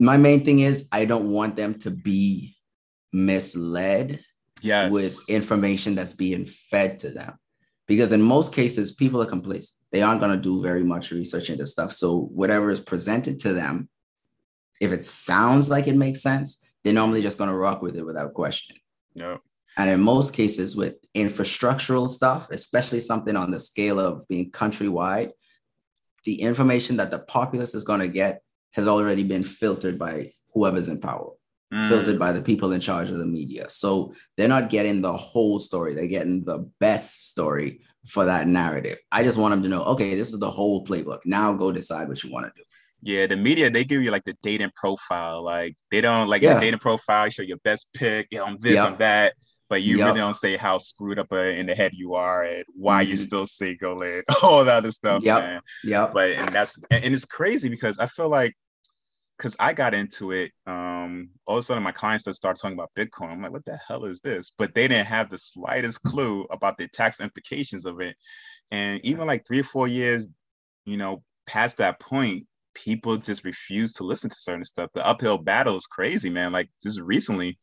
My 0.00 0.16
main 0.16 0.44
thing 0.44 0.60
is 0.60 0.88
I 0.90 1.04
don't 1.04 1.30
want 1.30 1.54
them 1.54 1.74
to 1.80 1.90
be 1.90 2.56
misled 3.12 4.24
yes. 4.62 4.90
with 4.92 5.18
information 5.28 5.94
that's 5.94 6.14
being 6.14 6.44
fed 6.46 6.98
to 7.00 7.10
them. 7.10 7.34
Because 7.86 8.12
in 8.12 8.20
most 8.20 8.54
cases, 8.54 8.92
people 8.92 9.22
are 9.22 9.26
complacent. 9.26 9.78
They 9.92 10.02
aren't 10.02 10.20
going 10.20 10.32
to 10.32 10.42
do 10.42 10.62
very 10.62 10.84
much 10.84 11.10
research 11.10 11.48
into 11.48 11.66
stuff. 11.66 11.92
So 11.92 12.28
whatever 12.34 12.70
is 12.70 12.80
presented 12.80 13.38
to 13.40 13.54
them, 13.54 13.88
if 14.80 14.92
it 14.92 15.04
sounds 15.04 15.70
like 15.70 15.86
it 15.86 15.96
makes 15.96 16.22
sense, 16.22 16.62
they're 16.84 16.92
normally 16.92 17.22
just 17.22 17.38
going 17.38 17.50
to 17.50 17.56
rock 17.56 17.80
with 17.80 17.96
it 17.96 18.04
without 18.04 18.34
question. 18.34 18.76
No. 19.14 19.38
And 19.76 19.88
in 19.88 20.00
most 20.00 20.34
cases, 20.34 20.76
with 20.76 20.96
infrastructural 21.14 22.08
stuff, 22.08 22.48
especially 22.50 23.00
something 23.00 23.36
on 23.36 23.50
the 23.50 23.58
scale 23.58 23.98
of 23.98 24.26
being 24.28 24.50
countrywide, 24.50 25.30
the 26.24 26.42
information 26.42 26.96
that 26.98 27.10
the 27.10 27.20
populace 27.20 27.74
is 27.74 27.84
going 27.84 28.00
to 28.00 28.08
get 28.08 28.42
has 28.72 28.86
already 28.86 29.22
been 29.22 29.44
filtered 29.44 29.98
by 29.98 30.30
whoever's 30.52 30.88
in 30.88 31.00
power 31.00 31.30
mm. 31.72 31.88
filtered 31.88 32.18
by 32.18 32.32
the 32.32 32.42
people 32.42 32.72
in 32.72 32.80
charge 32.80 33.10
of 33.10 33.18
the 33.18 33.26
media. 33.26 33.68
So 33.68 34.14
they're 34.36 34.48
not 34.48 34.70
getting 34.70 35.00
the 35.00 35.16
whole 35.16 35.58
story, 35.58 35.94
they're 35.94 36.06
getting 36.06 36.44
the 36.44 36.70
best 36.80 37.30
story 37.30 37.80
for 38.06 38.24
that 38.24 38.46
narrative. 38.46 38.98
I 39.12 39.22
just 39.22 39.38
want 39.38 39.52
them 39.52 39.62
to 39.62 39.68
know, 39.68 39.82
okay, 39.84 40.14
this 40.14 40.32
is 40.32 40.38
the 40.38 40.50
whole 40.50 40.84
playbook. 40.84 41.20
Now 41.24 41.52
go 41.52 41.72
decide 41.72 42.08
what 42.08 42.22
you 42.22 42.32
want 42.32 42.46
to 42.46 42.52
do. 42.56 42.64
Yeah, 43.00 43.26
the 43.26 43.36
media 43.36 43.70
they 43.70 43.84
give 43.84 44.02
you 44.02 44.10
like 44.10 44.24
the 44.24 44.36
dating 44.42 44.72
profile. 44.74 45.42
Like 45.42 45.76
they 45.90 46.00
don't 46.00 46.28
like 46.28 46.42
yeah. 46.42 46.58
dating 46.58 46.80
profile, 46.80 47.30
show 47.30 47.42
your 47.42 47.58
best 47.58 47.90
pick, 47.94 48.28
on 48.40 48.58
this, 48.60 48.74
yep. 48.74 48.86
on 48.86 48.98
that. 48.98 49.34
But 49.68 49.82
you 49.82 49.98
yep. 49.98 50.06
really 50.06 50.20
don't 50.20 50.34
say 50.34 50.56
how 50.56 50.78
screwed 50.78 51.18
up 51.18 51.28
uh, 51.30 51.36
in 51.36 51.66
the 51.66 51.74
head 51.74 51.92
you 51.94 52.14
are 52.14 52.42
and 52.42 52.64
why 52.74 53.02
mm-hmm. 53.02 53.08
you're 53.08 53.16
still 53.18 53.46
single 53.46 54.02
and 54.02 54.24
all 54.42 54.64
that 54.64 54.78
other 54.78 54.90
stuff. 54.90 55.22
Yeah. 55.22 55.60
Yeah. 55.84 56.10
But 56.12 56.30
and 56.30 56.48
that's 56.52 56.80
and 56.90 57.14
it's 57.14 57.26
crazy 57.26 57.68
because 57.68 57.98
I 57.98 58.06
feel 58.06 58.30
like 58.30 58.56
because 59.38 59.54
I 59.60 59.72
got 59.72 59.94
into 59.94 60.32
it, 60.32 60.50
um, 60.66 61.30
all 61.46 61.56
of 61.56 61.60
a 61.60 61.62
sudden 61.62 61.82
my 61.82 61.92
clients 61.92 62.24
just 62.24 62.38
start 62.38 62.58
talking 62.60 62.76
about 62.76 62.90
Bitcoin. 62.98 63.30
I'm 63.30 63.40
like, 63.40 63.52
what 63.52 63.64
the 63.64 63.78
hell 63.86 64.04
is 64.04 64.20
this? 64.20 64.50
But 64.50 64.74
they 64.74 64.88
didn't 64.88 65.06
have 65.06 65.30
the 65.30 65.38
slightest 65.38 66.02
clue 66.02 66.44
about 66.50 66.76
the 66.76 66.88
tax 66.88 67.20
implications 67.20 67.86
of 67.86 68.00
it. 68.00 68.16
And 68.72 69.02
even 69.04 69.26
like 69.26 69.46
three 69.46 69.60
or 69.60 69.64
four 69.64 69.86
years, 69.86 70.26
you 70.84 70.96
know, 70.96 71.22
past 71.46 71.78
that 71.78 72.00
point, 72.00 72.46
people 72.74 73.16
just 73.16 73.44
refuse 73.44 73.92
to 73.94 74.04
listen 74.04 74.28
to 74.28 74.36
certain 74.36 74.64
stuff. 74.64 74.90
The 74.94 75.06
uphill 75.06 75.38
battle 75.38 75.76
is 75.76 75.86
crazy, 75.86 76.30
man. 76.30 76.52
Like 76.52 76.68
just 76.82 77.00
recently, 77.00 77.58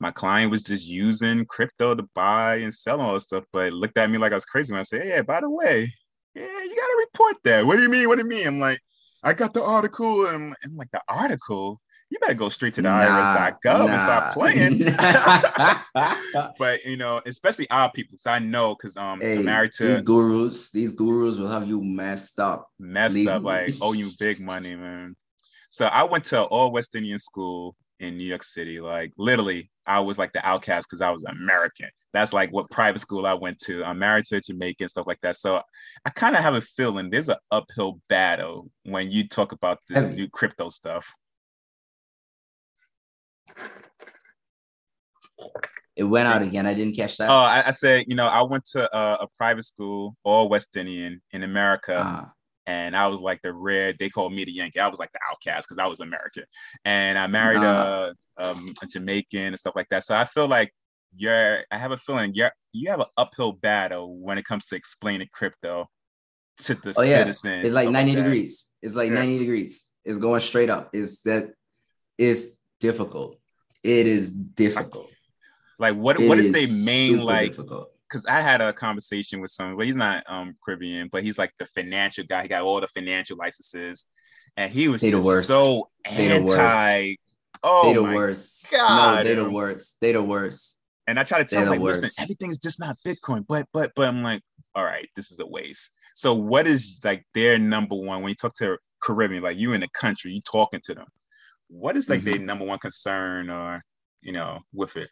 my 0.00 0.10
client 0.10 0.50
was 0.50 0.64
just 0.64 0.88
using 0.88 1.46
crypto 1.46 1.94
to 1.94 2.02
buy 2.14 2.56
and 2.56 2.74
sell 2.74 3.00
all 3.00 3.14
this 3.14 3.24
stuff, 3.24 3.44
but 3.52 3.72
looked 3.72 3.96
at 3.96 4.10
me 4.10 4.18
like 4.18 4.32
I 4.32 4.36
was 4.36 4.44
crazy 4.44 4.72
when 4.72 4.80
I 4.80 4.84
said, 4.84 5.02
hey, 5.02 5.08
yeah, 5.10 5.22
by 5.22 5.40
the 5.40 5.48
way, 5.50 5.92
yeah, 6.34 6.42
you 6.42 6.76
gotta 6.76 7.06
report 7.12 7.36
that. 7.44 7.64
What 7.64 7.76
do 7.76 7.82
you 7.82 7.88
mean? 7.88 8.08
What 8.08 8.18
do 8.18 8.24
you 8.24 8.28
mean? 8.28 8.46
I'm 8.46 8.58
like, 8.58 8.80
I 9.22 9.32
got 9.32 9.54
the 9.54 9.62
article 9.62 10.26
and, 10.26 10.54
and 10.62 10.76
like 10.76 10.90
the 10.90 11.00
article. 11.08 11.80
you 12.10 12.18
better 12.18 12.34
go 12.34 12.48
straight 12.48 12.74
to 12.74 12.82
the 12.82 12.88
nah, 12.88 13.00
irs.gov 13.00 13.64
nah. 13.64 13.86
and 13.86 14.00
stop 14.00 14.34
playing. 14.34 14.78
but 16.58 16.84
you 16.84 16.96
know, 16.96 17.20
especially 17.24 17.70
our 17.70 17.90
people, 17.92 18.18
so 18.18 18.30
I 18.30 18.38
know 18.40 18.74
because 18.74 18.96
um 18.96 19.20
hey, 19.20 19.38
I'm 19.38 19.44
married 19.44 19.72
to 19.72 19.86
these 19.86 20.00
gurus, 20.00 20.70
these 20.70 20.92
gurus 20.92 21.38
will 21.38 21.48
have 21.48 21.68
you 21.68 21.82
messed 21.82 22.40
up. 22.40 22.68
Messed 22.78 23.14
legally. 23.14 23.32
up, 23.32 23.42
like 23.42 23.74
owe 23.80 23.92
you 23.92 24.10
big 24.18 24.40
money, 24.40 24.74
man. 24.74 25.16
So 25.70 25.86
I 25.86 26.04
went 26.04 26.24
to 26.24 26.42
all 26.42 26.72
West 26.72 26.94
Indian 26.94 27.18
school 27.18 27.76
in 28.02 28.18
New 28.18 28.24
York 28.24 28.42
City. 28.42 28.80
Like 28.80 29.12
literally, 29.16 29.70
I 29.86 30.00
was 30.00 30.18
like 30.18 30.32
the 30.32 30.46
outcast 30.46 30.88
because 30.88 31.00
I 31.00 31.10
was 31.10 31.24
American. 31.24 31.88
That's 32.12 32.32
like 32.32 32.50
what 32.50 32.70
private 32.70 32.98
school 32.98 33.26
I 33.26 33.34
went 33.34 33.58
to. 33.60 33.82
I'm 33.84 33.98
married 33.98 34.26
to 34.26 34.36
a 34.36 34.40
Jamaican, 34.40 34.88
stuff 34.88 35.06
like 35.06 35.20
that. 35.22 35.36
So 35.36 35.62
I 36.04 36.10
kind 36.10 36.36
of 36.36 36.42
have 36.42 36.54
a 36.54 36.60
feeling 36.60 37.08
there's 37.08 37.30
an 37.30 37.36
uphill 37.50 38.00
battle 38.08 38.68
when 38.84 39.10
you 39.10 39.26
talk 39.28 39.52
about 39.52 39.78
this 39.88 40.08
new 40.08 40.28
crypto 40.28 40.68
stuff. 40.68 41.06
It 45.94 46.04
went 46.04 46.26
out 46.26 46.42
again. 46.42 46.66
I 46.66 46.74
didn't 46.74 46.96
catch 46.96 47.18
that. 47.18 47.30
Oh, 47.30 47.34
I, 47.34 47.64
I 47.66 47.70
said, 47.70 48.06
you 48.08 48.16
know, 48.16 48.26
I 48.26 48.42
went 48.42 48.64
to 48.72 48.96
a, 48.96 49.24
a, 49.24 49.26
private 49.36 49.64
school, 49.64 50.16
all 50.24 50.48
West 50.48 50.74
Indian 50.76 51.20
in 51.32 51.42
America. 51.42 51.96
Uh-huh. 51.96 52.24
And 52.66 52.96
I 52.96 53.08
was 53.08 53.20
like 53.20 53.40
the 53.42 53.52
red, 53.52 53.96
they 53.98 54.08
called 54.08 54.32
me 54.32 54.44
the 54.44 54.52
Yankee. 54.52 54.80
I 54.80 54.88
was 54.88 54.98
like 54.98 55.12
the 55.12 55.20
outcast 55.30 55.68
because 55.68 55.78
I 55.78 55.86
was 55.86 56.00
American. 56.00 56.44
And 56.84 57.18
I 57.18 57.26
married 57.26 57.58
uh-huh. 57.58 58.12
a, 58.38 58.50
um, 58.50 58.74
a 58.82 58.86
Jamaican 58.86 59.40
and 59.40 59.58
stuff 59.58 59.74
like 59.74 59.88
that. 59.90 60.04
So 60.04 60.16
I 60.16 60.24
feel 60.24 60.48
like 60.48 60.72
you're, 61.16 61.64
I 61.70 61.78
have 61.78 61.92
a 61.92 61.96
feeling 61.96 62.32
you're, 62.34 62.52
you 62.72 62.90
have 62.90 63.00
an 63.00 63.06
uphill 63.16 63.52
battle 63.52 64.16
when 64.16 64.38
it 64.38 64.44
comes 64.44 64.66
to 64.66 64.76
explaining 64.76 65.28
crypto 65.32 65.86
to 66.58 66.74
the 66.74 66.94
oh, 66.96 67.02
yeah. 67.02 67.18
citizens. 67.18 67.66
It's 67.66 67.74
like 67.74 67.90
90 67.90 68.12
like 68.12 68.24
degrees. 68.24 68.66
It's 68.80 68.94
like 68.94 69.10
yeah. 69.10 69.16
90 69.16 69.38
degrees. 69.40 69.90
It's 70.04 70.18
going 70.18 70.40
straight 70.40 70.70
up. 70.70 70.90
It's 70.92 71.22
that 71.22 71.52
it's 72.18 72.58
difficult. 72.80 73.38
It 73.82 74.06
is 74.06 74.30
difficult. 74.30 75.10
Like 75.78 75.96
what 75.96 76.20
it 76.20 76.28
what 76.28 76.38
is, 76.38 76.48
is 76.48 76.52
their 76.52 76.86
main 76.86 77.24
like 77.24 77.56
because 78.12 78.26
I 78.26 78.42
had 78.42 78.60
a 78.60 78.72
conversation 78.72 79.40
with 79.40 79.50
someone, 79.50 79.76
but 79.76 79.86
he's 79.86 79.96
not 79.96 80.22
um 80.28 80.54
Caribbean, 80.64 81.08
but 81.10 81.22
he's 81.22 81.38
like 81.38 81.52
the 81.58 81.66
financial 81.66 82.24
guy. 82.24 82.42
He 82.42 82.48
got 82.48 82.62
all 82.62 82.80
the 82.80 82.88
financial 82.88 83.36
licenses, 83.38 84.06
and 84.56 84.72
he 84.72 84.88
was 84.88 85.00
they 85.00 85.10
just 85.10 85.26
the 85.26 85.42
so 85.42 85.88
they 86.04 86.30
anti. 86.30 87.16
Oh, 87.62 87.88
they 87.88 87.94
the 87.94 88.02
worst. 88.02 88.70
God, 88.70 89.24
no, 89.24 89.28
they 89.28 89.34
the 89.34 89.48
worst. 89.48 90.00
They 90.00 90.12
the 90.12 90.22
worst. 90.22 90.80
And 91.06 91.18
I 91.18 91.24
try 91.24 91.38
to 91.38 91.44
tell 91.44 91.62
him, 91.62 91.68
like, 91.70 91.80
worst. 91.80 92.02
listen, 92.02 92.22
everything's 92.22 92.58
just 92.58 92.78
not 92.78 92.96
Bitcoin. 93.06 93.44
But 93.48 93.66
but 93.72 93.92
but 93.96 94.08
I'm 94.08 94.22
like, 94.22 94.42
all 94.74 94.84
right, 94.84 95.08
this 95.16 95.30
is 95.30 95.38
a 95.38 95.46
waste. 95.46 95.92
So 96.14 96.34
what 96.34 96.66
is 96.66 97.00
like 97.02 97.24
their 97.34 97.58
number 97.58 97.94
one 97.94 98.20
when 98.22 98.28
you 98.28 98.34
talk 98.34 98.54
to 98.56 98.78
Caribbean, 99.00 99.42
like 99.42 99.56
you 99.56 99.72
in 99.72 99.80
the 99.80 99.88
country, 99.88 100.32
you 100.32 100.42
talking 100.42 100.80
to 100.84 100.94
them? 100.94 101.06
What 101.68 101.96
is 101.96 102.10
like 102.10 102.20
mm-hmm. 102.20 102.30
their 102.30 102.38
number 102.40 102.66
one 102.66 102.78
concern 102.78 103.48
or 103.48 103.82
you 104.20 104.32
know 104.32 104.60
with 104.74 104.96
it? 104.96 105.08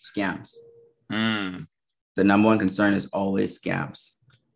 Scams. 0.00 0.54
Mm. 1.12 1.66
The 2.16 2.24
number 2.24 2.48
one 2.48 2.58
concern 2.58 2.94
is 2.94 3.06
always 3.06 3.60
scams 3.60 4.12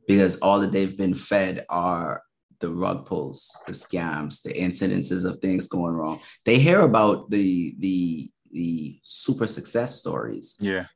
because 0.09 0.39
all 0.39 0.61
that 0.61 0.73
they've 0.73 0.97
been 0.97 1.15
fed 1.15 1.65
are 1.69 2.23
the 2.59 2.71
rug 2.71 3.07
pulls, 3.07 3.61
the 3.67 3.73
scams, 3.73 4.43
the 4.43 4.53
incidences 4.53 5.25
of 5.25 5.39
things 5.39 5.67
going 5.67 5.95
wrong. 5.95 6.21
They 6.45 6.59
hear 6.59 6.81
about 6.81 7.31
the 7.31 7.75
the 7.79 8.31
the 8.53 8.99
super 9.03 9.47
success 9.47 9.95
stories. 9.95 10.57
Yeah. 10.61 10.87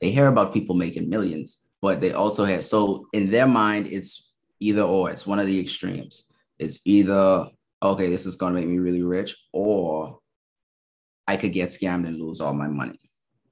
They 0.00 0.10
hear 0.10 0.28
about 0.28 0.52
people 0.52 0.76
making 0.76 1.08
millions, 1.08 1.58
but 1.80 2.00
they 2.00 2.12
also 2.12 2.44
have 2.44 2.64
so 2.64 3.06
in 3.12 3.30
their 3.30 3.46
mind 3.46 3.86
it's 3.86 4.36
either 4.60 4.82
or. 4.82 5.10
It's 5.10 5.26
one 5.26 5.40
of 5.40 5.46
the 5.46 5.60
extremes. 5.60 6.32
It's 6.58 6.80
either 6.84 7.48
okay, 7.82 8.10
this 8.10 8.26
is 8.26 8.36
going 8.36 8.54
to 8.54 8.60
make 8.60 8.68
me 8.68 8.78
really 8.78 9.02
rich, 9.02 9.36
or 9.52 10.18
I 11.26 11.36
could 11.36 11.52
get 11.52 11.68
scammed 11.68 12.06
and 12.06 12.18
lose 12.18 12.40
all 12.40 12.54
my 12.54 12.68
money. 12.68 13.00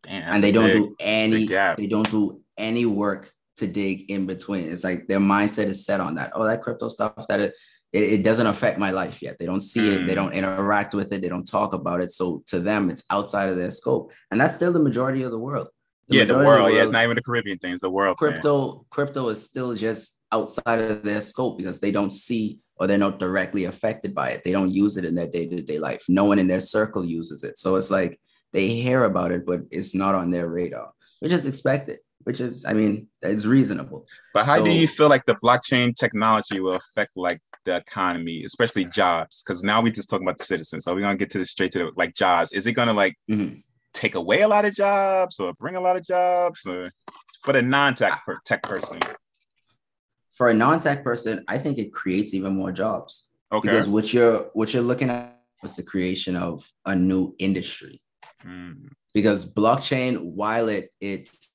Damn, 0.02 0.34
and 0.34 0.42
they 0.42 0.52
don't 0.52 0.66
big, 0.66 0.82
do 0.82 0.96
any 1.00 1.46
they 1.46 1.86
don't 1.88 2.10
do 2.10 2.42
any 2.58 2.86
work 2.86 3.32
to 3.58 3.66
dig 3.66 4.10
in 4.10 4.26
between. 4.26 4.70
It's 4.70 4.84
like 4.84 5.06
their 5.06 5.18
mindset 5.18 5.66
is 5.66 5.84
set 5.84 6.00
on 6.00 6.16
that. 6.16 6.32
Oh, 6.34 6.44
that 6.44 6.62
crypto 6.62 6.88
stuff 6.88 7.26
that 7.28 7.40
it 7.40 7.54
it, 7.92 8.02
it 8.02 8.22
doesn't 8.22 8.46
affect 8.46 8.78
my 8.78 8.90
life 8.90 9.22
yet. 9.22 9.38
They 9.38 9.46
don't 9.46 9.60
see 9.60 9.94
it, 9.94 10.06
they 10.06 10.12
mm. 10.12 10.16
don't 10.16 10.32
interact 10.32 10.94
with 10.94 11.12
it, 11.12 11.22
they 11.22 11.28
don't 11.28 11.46
talk 11.46 11.72
about 11.72 12.00
it. 12.00 12.12
So 12.12 12.42
to 12.48 12.60
them, 12.60 12.90
it's 12.90 13.04
outside 13.10 13.48
of 13.48 13.56
their 13.56 13.70
scope. 13.70 14.12
And 14.30 14.40
that's 14.40 14.54
still 14.54 14.72
the 14.72 14.80
majority 14.80 15.22
of 15.22 15.30
the 15.30 15.38
world. 15.38 15.68
The 16.08 16.18
yeah, 16.18 16.24
the 16.24 16.34
world, 16.34 16.44
the 16.44 16.50
world, 16.62 16.74
Yeah, 16.74 16.82
it's 16.82 16.92
not 16.92 17.04
even 17.04 17.16
the 17.16 17.22
Caribbean 17.22 17.58
thing, 17.58 17.72
it's 17.72 17.82
the 17.82 17.90
world. 17.90 18.16
Crypto, 18.18 18.84
crypto 18.90 19.28
is 19.28 19.42
still 19.42 19.74
just 19.74 20.20
outside 20.30 20.80
of 20.80 21.02
their 21.02 21.20
scope 21.20 21.56
because 21.56 21.80
they 21.80 21.90
don't 21.90 22.10
see 22.10 22.58
or 22.76 22.86
they're 22.86 22.98
not 22.98 23.18
directly 23.18 23.64
affected 23.64 24.14
by 24.14 24.30
it. 24.30 24.44
They 24.44 24.52
don't 24.52 24.70
use 24.70 24.98
it 24.98 25.04
in 25.04 25.14
their 25.14 25.26
day-to-day 25.26 25.78
life. 25.78 26.04
No 26.08 26.24
one 26.24 26.38
in 26.38 26.46
their 26.46 26.60
circle 26.60 27.04
uses 27.04 27.42
it. 27.42 27.58
So 27.58 27.76
it's 27.76 27.90
like 27.90 28.20
they 28.52 28.68
hear 28.68 29.04
about 29.04 29.32
it, 29.32 29.46
but 29.46 29.62
it's 29.70 29.94
not 29.94 30.14
on 30.14 30.30
their 30.30 30.48
radar, 30.48 30.90
which 31.20 31.32
is 31.32 31.46
expected, 31.46 32.00
which 32.26 32.40
is, 32.40 32.64
I 32.64 32.72
mean, 32.72 33.06
it's 33.22 33.46
reasonable. 33.46 34.04
But 34.34 34.46
how 34.46 34.58
so, 34.58 34.64
do 34.64 34.72
you 34.72 34.88
feel 34.88 35.08
like 35.08 35.26
the 35.26 35.36
blockchain 35.36 35.94
technology 35.94 36.58
will 36.58 36.74
affect 36.74 37.12
like 37.14 37.40
the 37.64 37.76
economy, 37.76 38.42
especially 38.42 38.84
jobs? 38.86 39.44
Because 39.44 39.62
now 39.62 39.80
we 39.80 39.92
just 39.92 40.10
talking 40.10 40.26
about 40.26 40.38
the 40.38 40.44
citizens. 40.44 40.82
So 40.84 40.92
we're 40.92 41.02
gonna 41.02 41.16
get 41.16 41.30
to 41.30 41.38
the 41.38 41.46
straight 41.46 41.70
to 41.72 41.78
the, 41.78 41.90
like 41.94 42.16
jobs. 42.16 42.50
Is 42.50 42.66
it 42.66 42.72
gonna 42.72 42.92
like 42.92 43.14
mm-hmm. 43.30 43.60
take 43.94 44.16
away 44.16 44.40
a 44.40 44.48
lot 44.48 44.64
of 44.64 44.74
jobs 44.74 45.38
or 45.38 45.54
bring 45.54 45.76
a 45.76 45.80
lot 45.80 45.96
of 45.96 46.04
jobs 46.04 46.66
or 46.66 46.90
for 47.44 47.52
the 47.52 47.62
non-tech 47.62 48.20
tech 48.44 48.64
person? 48.64 48.98
For 50.32 50.48
a 50.48 50.54
non-tech 50.54 51.04
person, 51.04 51.44
I 51.46 51.58
think 51.58 51.78
it 51.78 51.92
creates 51.92 52.34
even 52.34 52.56
more 52.56 52.72
jobs. 52.72 53.30
Okay. 53.52 53.68
Because 53.68 53.88
what 53.88 54.12
you're 54.12 54.50
what 54.54 54.74
you're 54.74 54.82
looking 54.82 55.10
at 55.10 55.42
is 55.62 55.76
the 55.76 55.84
creation 55.84 56.34
of 56.34 56.68
a 56.84 56.96
new 56.96 57.36
industry. 57.38 58.02
Mm. 58.44 58.88
Because 59.14 59.54
blockchain, 59.54 60.22
while 60.22 60.68
it 60.68 60.90
it's 61.00 61.52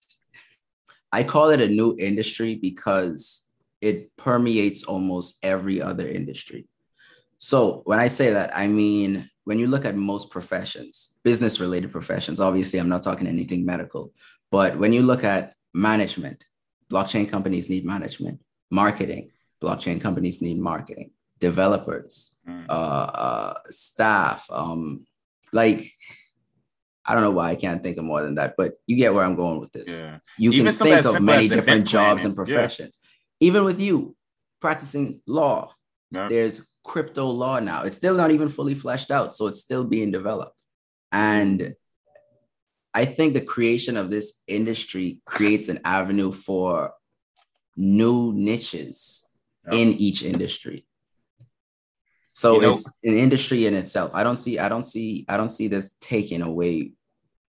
I 1.11 1.23
call 1.23 1.49
it 1.49 1.61
a 1.61 1.67
new 1.67 1.95
industry 1.99 2.55
because 2.55 3.47
it 3.81 4.15
permeates 4.15 4.83
almost 4.83 5.43
every 5.43 5.81
other 5.81 6.07
industry. 6.07 6.67
So 7.37 7.81
when 7.85 7.99
I 7.99 8.07
say 8.07 8.31
that, 8.31 8.55
I 8.55 8.67
mean 8.67 9.29
when 9.43 9.57
you 9.59 9.67
look 9.67 9.85
at 9.85 9.95
most 9.95 10.29
professions, 10.29 11.19
business 11.23 11.59
related 11.59 11.91
professions, 11.91 12.39
obviously 12.39 12.79
I'm 12.79 12.89
not 12.89 13.03
talking 13.03 13.27
anything 13.27 13.65
medical, 13.65 14.13
but 14.51 14.77
when 14.77 14.93
you 14.93 15.01
look 15.01 15.23
at 15.23 15.55
management, 15.73 16.43
blockchain 16.91 17.27
companies 17.27 17.69
need 17.69 17.85
management, 17.85 18.39
marketing, 18.69 19.31
blockchain 19.61 19.99
companies 19.99 20.41
need 20.41 20.59
marketing, 20.59 21.11
developers, 21.39 22.39
mm. 22.47 22.65
uh, 22.69 22.71
uh, 22.71 23.53
staff, 23.69 24.45
um, 24.51 25.05
like 25.53 25.91
I 27.11 27.13
don't 27.13 27.23
know 27.23 27.31
why 27.31 27.49
I 27.49 27.55
can't 27.55 27.83
think 27.83 27.97
of 27.97 28.05
more 28.05 28.21
than 28.21 28.35
that, 28.35 28.55
but 28.55 28.75
you 28.87 28.95
get 28.95 29.13
where 29.13 29.25
I'm 29.25 29.35
going 29.35 29.59
with 29.59 29.73
this. 29.73 29.99
Yeah. 29.99 30.19
You 30.37 30.51
Even 30.51 30.67
can 30.67 30.73
think 30.73 31.05
of 31.05 31.21
many 31.21 31.49
different 31.49 31.85
jobs 31.85 32.23
and 32.23 32.33
professions. 32.33 32.99
Yeah. 33.03 33.47
Even 33.47 33.65
with 33.65 33.81
you 33.81 34.15
practicing 34.61 35.19
law, 35.27 35.73
there's 36.09 36.65
crypto 36.85 37.25
law 37.25 37.59
now. 37.59 37.83
It's 37.83 37.97
still 37.97 38.15
not 38.15 38.31
even 38.31 38.47
fully 38.47 38.75
fleshed 38.75 39.11
out, 39.11 39.35
so 39.35 39.47
it's 39.47 39.59
still 39.59 39.83
being 39.83 40.09
developed. 40.11 40.55
And 41.11 41.75
I 42.93 43.03
think 43.03 43.33
the 43.33 43.41
creation 43.41 43.97
of 43.97 44.09
this 44.09 44.39
industry 44.47 45.19
creates 45.25 45.67
an 45.67 45.81
avenue 45.83 46.31
for 46.31 46.93
new 47.75 48.31
niches 48.31 49.27
in 49.69 49.89
each 49.95 50.23
industry. 50.23 50.85
So 52.31 52.55
you 52.55 52.61
know, 52.61 52.73
it's 52.75 52.89
an 53.03 53.17
industry 53.17 53.65
in 53.65 53.73
itself. 53.73 54.11
I 54.13 54.23
don't 54.23 54.37
see, 54.37 54.59
I 54.59 54.69
don't 54.69 54.85
see, 54.85 55.25
I 55.27 55.35
don't 55.35 55.49
see 55.49 55.67
this 55.67 55.97
taking 55.99 56.41
away 56.41 56.93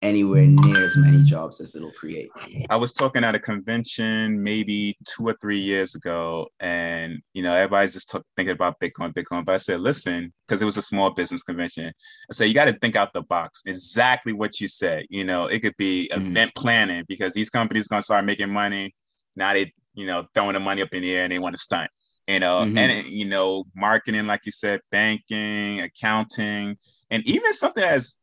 anywhere 0.02 0.46
near 0.46 0.84
as 0.84 0.96
many 0.96 1.22
jobs 1.22 1.60
as 1.60 1.74
it'll 1.74 1.90
create. 1.92 2.30
I 2.70 2.76
was 2.76 2.92
talking 2.92 3.24
at 3.24 3.34
a 3.34 3.38
convention 3.38 4.42
maybe 4.42 4.96
two 5.06 5.26
or 5.26 5.34
three 5.40 5.58
years 5.58 5.94
ago, 5.94 6.48
and 6.60 7.20
you 7.34 7.42
know, 7.42 7.54
everybody's 7.54 7.92
just 7.92 8.08
talk, 8.08 8.24
thinking 8.36 8.54
about 8.54 8.80
Bitcoin, 8.80 9.12
Bitcoin. 9.12 9.44
But 9.44 9.54
I 9.54 9.58
said, 9.58 9.80
listen, 9.80 10.32
because 10.46 10.62
it 10.62 10.64
was 10.64 10.76
a 10.76 10.82
small 10.82 11.10
business 11.10 11.42
convention. 11.42 11.86
I 11.88 12.32
said, 12.32 12.46
you 12.46 12.54
got 12.54 12.66
to 12.66 12.72
think 12.72 12.96
out 12.96 13.12
the 13.12 13.22
box. 13.22 13.62
Exactly 13.66 14.32
what 14.32 14.60
you 14.60 14.68
said. 14.68 15.04
You 15.10 15.24
know, 15.24 15.46
it 15.46 15.60
could 15.60 15.76
be 15.76 16.10
mm-hmm. 16.12 16.28
event 16.28 16.54
planning 16.54 17.04
because 17.08 17.32
these 17.34 17.50
companies 17.50 17.88
gonna 17.88 18.02
start 18.02 18.24
making 18.24 18.50
money. 18.50 18.94
Now 19.36 19.52
they, 19.52 19.72
you 19.94 20.06
know, 20.06 20.26
throwing 20.34 20.54
the 20.54 20.60
money 20.60 20.82
up 20.82 20.92
in 20.92 21.02
the 21.02 21.14
air 21.14 21.24
and 21.24 21.32
they 21.32 21.38
want 21.38 21.54
to 21.54 21.62
stunt 21.62 21.90
you 22.26 22.38
know, 22.38 22.60
mm-hmm. 22.60 22.78
and 22.78 23.06
you 23.08 23.24
know, 23.24 23.64
marketing, 23.74 24.28
like 24.28 24.42
you 24.44 24.52
said, 24.52 24.80
banking, 24.92 25.80
accounting, 25.80 26.76
and 27.10 27.26
even 27.26 27.52
something 27.52 27.82
that's 27.82 28.19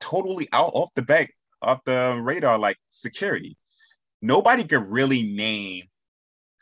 totally 0.00 0.48
out 0.52 0.72
off 0.74 0.90
the 0.94 1.02
back, 1.02 1.34
off 1.62 1.80
the 1.84 2.18
radar, 2.22 2.58
like 2.58 2.78
security. 2.90 3.56
Nobody 4.22 4.64
could 4.64 4.90
really 4.90 5.22
name 5.22 5.84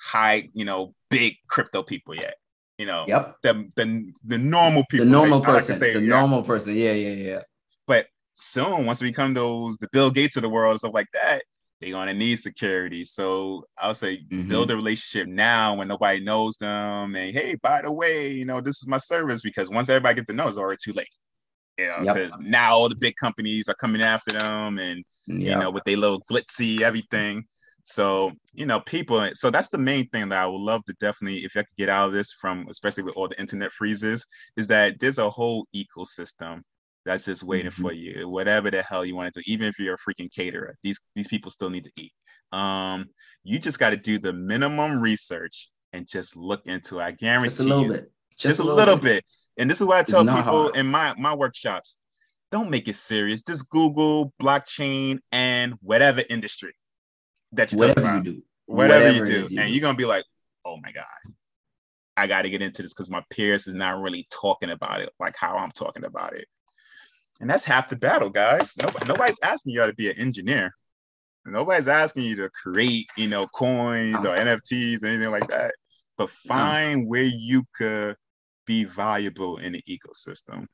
high, 0.00 0.50
you 0.52 0.64
know, 0.64 0.94
big 1.10 1.36
crypto 1.48 1.82
people 1.82 2.14
yet. 2.14 2.34
You 2.78 2.86
know, 2.86 3.04
yep. 3.06 3.36
The 3.42 3.70
the, 3.76 4.12
the 4.24 4.38
normal 4.38 4.84
people, 4.90 5.06
the 5.06 5.12
normal 5.12 5.40
right? 5.40 5.46
person, 5.46 5.76
say, 5.76 5.94
the 5.94 6.00
yeah. 6.00 6.08
normal 6.08 6.42
person, 6.42 6.74
yeah, 6.74 6.92
yeah, 6.92 7.14
yeah. 7.14 7.42
But 7.86 8.06
soon, 8.34 8.84
once 8.84 9.00
we 9.00 9.10
become 9.10 9.32
those 9.32 9.76
the 9.76 9.88
Bill 9.92 10.10
Gates 10.10 10.36
of 10.36 10.42
the 10.42 10.48
world 10.48 10.78
stuff 10.78 10.92
like 10.92 11.06
that, 11.12 11.44
they're 11.80 11.92
gonna 11.92 12.14
need 12.14 12.36
security. 12.36 13.04
So 13.04 13.66
I'll 13.78 13.94
say 13.94 14.18
mm-hmm. 14.18 14.48
build 14.48 14.72
a 14.72 14.76
relationship 14.76 15.28
now 15.28 15.74
when 15.74 15.86
nobody 15.86 16.20
knows 16.20 16.56
them. 16.56 17.14
And 17.14 17.32
hey, 17.32 17.54
by 17.62 17.82
the 17.82 17.92
way, 17.92 18.32
you 18.32 18.44
know, 18.44 18.60
this 18.60 18.82
is 18.82 18.88
my 18.88 18.98
service 18.98 19.40
because 19.40 19.70
once 19.70 19.88
everybody 19.88 20.16
gets 20.16 20.26
to 20.26 20.32
know, 20.32 20.48
it's 20.48 20.58
already 20.58 20.78
too 20.82 20.94
late. 20.94 21.08
Know, 21.78 21.92
because 21.98 22.36
yep. 22.38 22.40
now 22.40 22.74
all 22.74 22.88
the 22.88 22.94
big 22.94 23.16
companies 23.16 23.68
are 23.68 23.74
coming 23.74 24.02
after 24.02 24.38
them, 24.38 24.78
and 24.78 25.04
yep. 25.26 25.40
you 25.40 25.56
know, 25.56 25.70
with 25.70 25.84
their 25.84 25.96
little 25.96 26.22
glitzy 26.30 26.80
everything. 26.80 27.44
So, 27.86 28.32
you 28.54 28.64
know, 28.64 28.80
people, 28.80 29.28
so 29.34 29.50
that's 29.50 29.68
the 29.68 29.76
main 29.76 30.08
thing 30.08 30.30
that 30.30 30.38
I 30.38 30.46
would 30.46 30.56
love 30.60 30.82
to 30.86 30.94
definitely, 30.94 31.44
if 31.44 31.54
I 31.54 31.60
could 31.60 31.76
get 31.76 31.90
out 31.90 32.08
of 32.08 32.14
this 32.14 32.32
from, 32.32 32.66
especially 32.70 33.02
with 33.02 33.14
all 33.14 33.28
the 33.28 33.38
internet 33.38 33.72
freezes, 33.72 34.26
is 34.56 34.66
that 34.68 34.98
there's 35.00 35.18
a 35.18 35.28
whole 35.28 35.66
ecosystem 35.76 36.62
that's 37.04 37.26
just 37.26 37.42
waiting 37.42 37.70
mm-hmm. 37.70 37.82
for 37.82 37.92
you, 37.92 38.26
whatever 38.26 38.70
the 38.70 38.80
hell 38.82 39.04
you 39.04 39.14
want 39.14 39.30
to 39.34 39.38
do, 39.38 39.52
even 39.52 39.66
if 39.66 39.78
you're 39.78 39.96
a 39.96 39.98
freaking 39.98 40.34
caterer, 40.34 40.78
these, 40.82 40.98
these 41.14 41.28
people 41.28 41.50
still 41.50 41.68
need 41.68 41.84
to 41.84 41.92
eat. 41.96 42.12
Um, 42.52 43.04
you 43.42 43.58
just 43.58 43.78
got 43.78 43.90
to 43.90 43.98
do 43.98 44.18
the 44.18 44.32
minimum 44.32 45.02
research 45.02 45.68
and 45.92 46.08
just 46.08 46.36
look 46.36 46.62
into 46.64 47.00
it. 47.00 47.02
I 47.02 47.10
guarantee 47.10 47.48
just 47.50 47.60
a 47.60 47.64
little 47.64 47.84
you, 47.84 47.92
bit, 47.92 48.10
just, 48.36 48.58
just 48.58 48.60
a 48.60 48.62
little, 48.62 48.76
little 48.76 48.96
bit. 48.96 49.24
bit. 49.24 49.24
And 49.56 49.70
this 49.70 49.80
is 49.80 49.86
what 49.86 49.98
I 49.98 50.02
tell 50.02 50.24
people 50.24 50.42
hard. 50.42 50.76
in 50.76 50.86
my, 50.86 51.14
my 51.18 51.34
workshops. 51.34 51.98
Don't 52.50 52.70
make 52.70 52.88
it 52.88 52.96
serious. 52.96 53.42
Just 53.42 53.68
Google 53.68 54.32
blockchain 54.40 55.18
and 55.32 55.74
whatever 55.80 56.22
industry 56.28 56.74
that 57.54 57.72
you 57.72 57.78
whatever 57.78 58.16
you 58.16 58.22
do, 58.22 58.42
whatever, 58.66 59.04
whatever 59.04 59.16
you 59.16 59.26
do, 59.26 59.54
you 59.54 59.60
and 59.60 59.72
you're 59.72 59.80
gonna 59.80 59.96
be 59.96 60.04
like, 60.04 60.24
oh 60.64 60.76
my 60.76 60.92
god, 60.92 61.04
I 62.16 62.26
got 62.26 62.42
to 62.42 62.50
get 62.50 62.62
into 62.62 62.82
this 62.82 62.92
because 62.92 63.10
my 63.10 63.22
peers 63.30 63.66
is 63.66 63.74
not 63.74 64.00
really 64.00 64.26
talking 64.30 64.70
about 64.70 65.00
it 65.00 65.10
like 65.18 65.36
how 65.36 65.56
I'm 65.56 65.70
talking 65.70 66.04
about 66.04 66.34
it, 66.34 66.46
and 67.40 67.48
that's 67.48 67.64
half 67.64 67.88
the 67.88 67.96
battle, 67.96 68.30
guys. 68.30 68.76
Nobody, 68.80 69.06
nobody's 69.06 69.40
asking 69.42 69.74
you 69.74 69.86
to 69.86 69.94
be 69.94 70.10
an 70.10 70.18
engineer. 70.18 70.74
Nobody's 71.46 71.88
asking 71.88 72.24
you 72.24 72.36
to 72.36 72.50
create, 72.50 73.06
you 73.16 73.28
know, 73.28 73.46
coins 73.46 74.24
or 74.24 74.34
NFTs 74.34 75.02
or 75.02 75.08
anything 75.08 75.30
like 75.30 75.46
that. 75.48 75.74
But 76.16 76.30
find 76.30 77.06
where 77.06 77.22
you 77.22 77.64
could 77.76 78.16
be 78.66 78.84
valuable 78.84 79.58
in 79.58 79.72
the 79.72 79.82
ecosystem. 79.88 80.66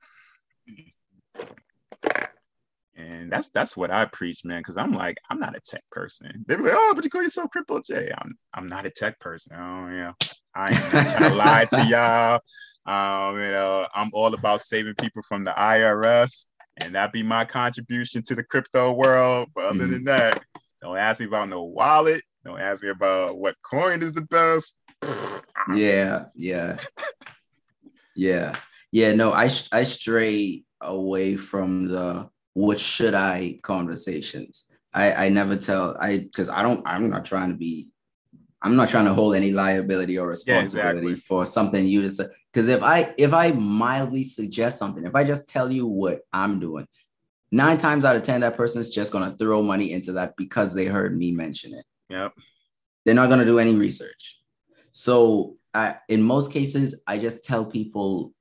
And 2.97 3.33
that's 3.33 3.51
that's 3.51 3.77
what 3.77 3.91
I 3.91 4.05
preach, 4.07 4.45
man. 4.45 4.61
Because 4.61 4.77
I'm 4.77 4.93
like, 4.93 5.17
I'm 5.31 5.41
not 5.41 5.57
a 5.57 5.61
tech 5.61 5.83
person. 5.91 6.45
They're 6.47 6.59
like, 6.59 6.73
oh, 6.75 6.93
but 6.95 7.05
you 7.05 7.11
call 7.11 7.23
yourself 7.23 7.51
Crypto 7.51 7.81
J. 7.87 8.13
I'm 8.17 8.37
I'm 8.53 8.69
not 8.69 8.87
a 8.87 8.91
tech 8.91 9.19
person. 9.21 9.57
Oh 9.57 9.89
yeah, 9.89 10.13
I 10.55 10.71
ain't 10.71 10.83
trying 10.91 11.31
to 11.31 11.35
lie 11.35 11.65
to 11.67 11.85
y'all. 11.89 12.41
Um, 12.87 13.37
you 13.37 13.51
know, 13.51 13.87
I'm 13.95 14.11
all 14.13 14.35
about 14.35 14.61
saving 14.61 14.95
people 14.97 15.23
from 15.23 15.45
the 15.45 15.53
IRS, 15.53 16.47
and 16.83 16.95
that 16.95 17.13
be 17.13 17.23
my 17.23 17.45
contribution 17.45 18.23
to 18.25 18.35
the 18.35 18.45
crypto 18.45 18.93
world. 18.93 19.49
But 19.55 19.65
other 19.67 19.81
mm-hmm. 19.81 19.93
than 19.93 20.05
that, 20.05 20.43
don't 20.83 20.97
ask 20.97 21.21
me 21.21 21.27
about 21.27 21.49
no 21.49 21.63
wallet. 21.65 22.23
Don't 22.45 22.61
ask 22.61 22.83
me 22.83 22.89
about 22.89 23.39
what 23.39 23.55
coin 23.63 24.03
is 24.03 24.13
the 24.13 24.23
best. 24.23 24.79
Yeah, 25.75 26.25
yeah, 26.35 26.79
yeah, 28.17 28.57
yeah. 28.93 29.13
No, 29.13 29.33
I 29.33 29.51
I 29.73 29.85
stray 29.85 30.65
away 30.81 31.37
from 31.37 31.87
the 31.87 32.31
what 32.55 32.81
should 32.81 33.15
I 33.15 33.59
conversations. 33.63 34.67
I, 34.93 35.27
I 35.27 35.29
never 35.29 35.57
tell 35.57 35.97
I 36.01 36.19
because 36.19 36.49
I 36.49 36.63
don't 36.63 36.83
I'm 36.87 37.11
not 37.11 37.25
trying 37.25 37.51
to 37.51 37.55
be 37.55 37.89
I'm 38.63 38.77
not 38.77 38.89
trying 38.89 39.07
to 39.07 39.15
hold 39.15 39.35
any 39.35 39.53
liability 39.53 40.19
or 40.19 40.29
responsibility 40.29 41.07
yeah, 41.07 41.13
exactly. 41.13 41.15
for 41.17 41.47
something 41.47 41.85
you 41.85 42.03
just 42.03 42.21
because 42.53 42.69
if 42.69 42.83
I 42.83 43.15
if 43.17 43.33
I 43.33 43.53
mildly 43.53 44.23
suggest 44.23 44.79
something, 44.79 45.05
if 45.07 45.15
I 45.15 45.25
just 45.25 45.49
tell 45.49 45.71
you 45.71 45.87
what 45.87 46.21
I'm 46.33 46.61
doing, 46.61 46.87
nine 47.53 47.79
times 47.79 48.05
out 48.05 48.17
of 48.17 48.23
ten 48.23 48.41
that 48.41 48.57
person's 48.57 48.91
just 48.91 49.13
gonna 49.13 49.31
throw 49.31 49.63
money 49.63 49.93
into 49.93 50.13
that 50.13 50.37
because 50.37 50.75
they 50.75 50.87
heard 50.87 51.17
me 51.17 51.31
mention 51.31 51.75
it. 51.75 51.85
Yep. 52.09 52.35
They're 53.05 53.15
not 53.15 53.31
gonna 53.31 53.45
do 53.45 53.59
any 53.59 53.75
research. 53.75 54.41
So 54.93 55.57
I, 55.73 55.97
in 56.09 56.23
most 56.23 56.53
cases, 56.53 57.01
I 57.07 57.19
just 57.19 57.45
tell 57.45 57.65
people 57.65 58.33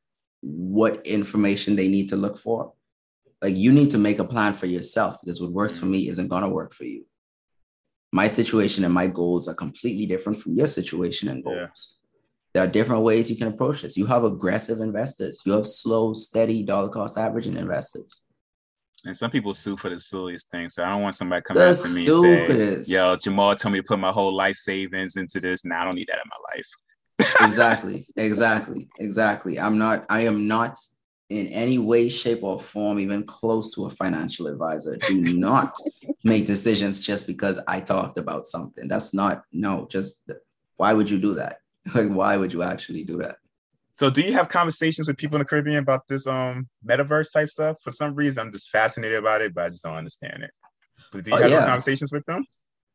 what 0.41 1.05
information 1.05 1.75
they 1.75 1.87
need 1.87 2.09
to 2.09 2.15
look 2.15 2.37
for 2.37 2.73
like 3.41 3.55
you 3.55 3.71
need 3.71 3.89
to 3.91 3.97
make 3.97 4.19
a 4.19 4.23
plan 4.23 4.53
for 4.53 4.65
yourself 4.65 5.17
because 5.21 5.41
what 5.41 5.51
works 5.51 5.77
for 5.77 5.85
mm. 5.85 5.91
me 5.91 6.07
isn't 6.07 6.27
going 6.27 6.43
to 6.43 6.49
work 6.49 6.73
for 6.73 6.85
you 6.85 7.05
my 8.11 8.27
situation 8.27 8.83
and 8.83 8.93
my 8.93 9.07
goals 9.07 9.47
are 9.47 9.53
completely 9.53 10.05
different 10.05 10.39
from 10.39 10.55
your 10.55 10.67
situation 10.67 11.29
and 11.29 11.43
goals 11.43 11.55
yeah. 11.55 12.19
there 12.53 12.63
are 12.63 12.71
different 12.71 13.03
ways 13.03 13.29
you 13.29 13.35
can 13.35 13.47
approach 13.47 13.81
this 13.81 13.97
you 13.97 14.05
have 14.05 14.23
aggressive 14.23 14.79
investors 14.79 15.41
you 15.45 15.51
have 15.51 15.67
slow 15.67 16.13
steady 16.13 16.63
dollar 16.63 16.89
cost 16.89 17.17
averaging 17.17 17.57
investors 17.57 18.23
and 19.05 19.15
some 19.15 19.31
people 19.31 19.53
sue 19.53 19.77
for 19.77 19.89
the 19.89 19.97
silliest 19.97 20.51
things. 20.51 20.73
So 20.73 20.83
I 20.83 20.89
don't 20.89 21.01
want 21.01 21.15
somebody 21.15 21.41
coming 21.41 21.63
after 21.63 21.87
me 21.87 22.05
and 22.05 22.85
say, 22.85 22.93
"Yo, 22.93 23.15
Jamaal 23.15 23.57
told 23.57 23.71
me 23.71 23.79
to 23.79 23.83
put 23.87 23.97
my 23.97 24.11
whole 24.11 24.33
life 24.33 24.57
savings 24.57 25.15
into 25.15 25.39
this. 25.39 25.63
Now 25.63 25.83
I 25.83 25.85
don't 25.85 25.95
need 25.95 26.09
that 26.09 26.17
in 26.17 26.29
my 26.29 26.57
life." 26.57 26.67
Exactly, 27.41 28.07
exactly, 28.15 28.87
exactly. 28.99 29.59
I'm 29.59 29.77
not. 29.77 30.05
I 30.09 30.21
am 30.21 30.47
not 30.47 30.77
in 31.29 31.47
any 31.47 31.77
way, 31.77 32.09
shape, 32.09 32.43
or 32.43 32.59
form, 32.59 32.99
even 32.99 33.23
close 33.23 33.73
to 33.75 33.85
a 33.85 33.89
financial 33.89 34.47
advisor. 34.47 34.97
Do 34.97 35.21
not 35.37 35.75
make 36.23 36.47
decisions 36.47 36.99
just 36.99 37.27
because 37.27 37.59
I 37.67 37.81
talked 37.81 38.17
about 38.17 38.47
something. 38.47 38.87
That's 38.87 39.13
not, 39.13 39.43
no, 39.51 39.87
just 39.91 40.29
why 40.77 40.93
would 40.93 41.09
you 41.09 41.19
do 41.19 41.35
that? 41.35 41.57
Like, 41.95 42.09
why 42.09 42.37
would 42.37 42.53
you 42.53 42.61
actually 42.61 43.03
do 43.03 43.17
that? 43.19 43.37
So, 43.95 44.09
do 44.11 44.21
you 44.21 44.33
have 44.33 44.47
conversations 44.47 45.07
with 45.07 45.17
people 45.17 45.37
in 45.37 45.39
the 45.39 45.45
Caribbean 45.45 45.77
about 45.77 46.07
this 46.07 46.27
um 46.27 46.67
metaverse 46.85 47.33
type 47.33 47.49
stuff? 47.49 47.77
For 47.81 47.91
some 47.91 48.13
reason, 48.13 48.45
I'm 48.45 48.51
just 48.51 48.69
fascinated 48.69 49.17
about 49.17 49.41
it, 49.41 49.55
but 49.55 49.63
I 49.63 49.69
just 49.69 49.83
don't 49.83 49.95
understand 49.95 50.43
it. 50.43 50.51
But 51.11 51.23
do 51.23 51.31
you 51.31 51.37
oh, 51.37 51.41
have 51.41 51.49
yeah. 51.49 51.57
those 51.57 51.65
conversations 51.65 52.11
with 52.11 52.25
them? 52.25 52.45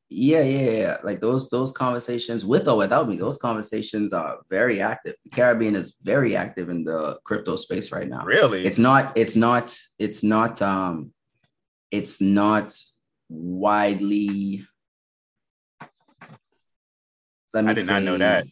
Yeah, 0.08 0.42
yeah, 0.42 0.70
yeah. 0.70 0.96
Like 1.02 1.20
those 1.20 1.50
those 1.50 1.72
conversations 1.72 2.44
with 2.44 2.68
or 2.68 2.76
without 2.76 3.08
me, 3.08 3.16
those 3.16 3.38
conversations 3.38 4.12
are 4.12 4.38
very 4.50 4.80
active. 4.80 5.16
The 5.24 5.30
Caribbean 5.30 5.74
is 5.74 5.96
very 6.02 6.36
active 6.36 6.68
in 6.68 6.84
the 6.84 7.18
crypto 7.24 7.56
space 7.56 7.90
right 7.90 8.08
now. 8.08 8.24
Really? 8.24 8.64
It's 8.64 8.78
not, 8.78 9.16
it's 9.16 9.36
not, 9.36 9.76
it's 9.98 10.22
not 10.22 10.60
um 10.62 11.12
it's 11.90 12.20
not 12.20 12.76
widely 13.28 14.66
let 17.54 17.64
me 17.64 17.70
I 17.70 17.74
did 17.74 17.86
say, 17.86 17.92
not 17.92 18.02
know 18.02 18.18
that. 18.18 18.46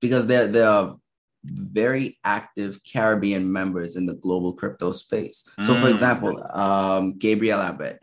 Because 0.00 0.26
there, 0.26 0.46
there 0.46 0.68
are 0.68 0.96
very 1.42 2.18
active 2.22 2.80
Caribbean 2.84 3.50
members 3.50 3.96
in 3.96 4.04
the 4.04 4.14
global 4.14 4.52
crypto 4.52 4.92
space. 4.92 5.48
So, 5.62 5.74
for 5.74 5.86
mm. 5.86 5.90
example, 5.90 6.44
um, 6.52 7.18
Gabriel 7.18 7.60
Abed, 7.60 7.98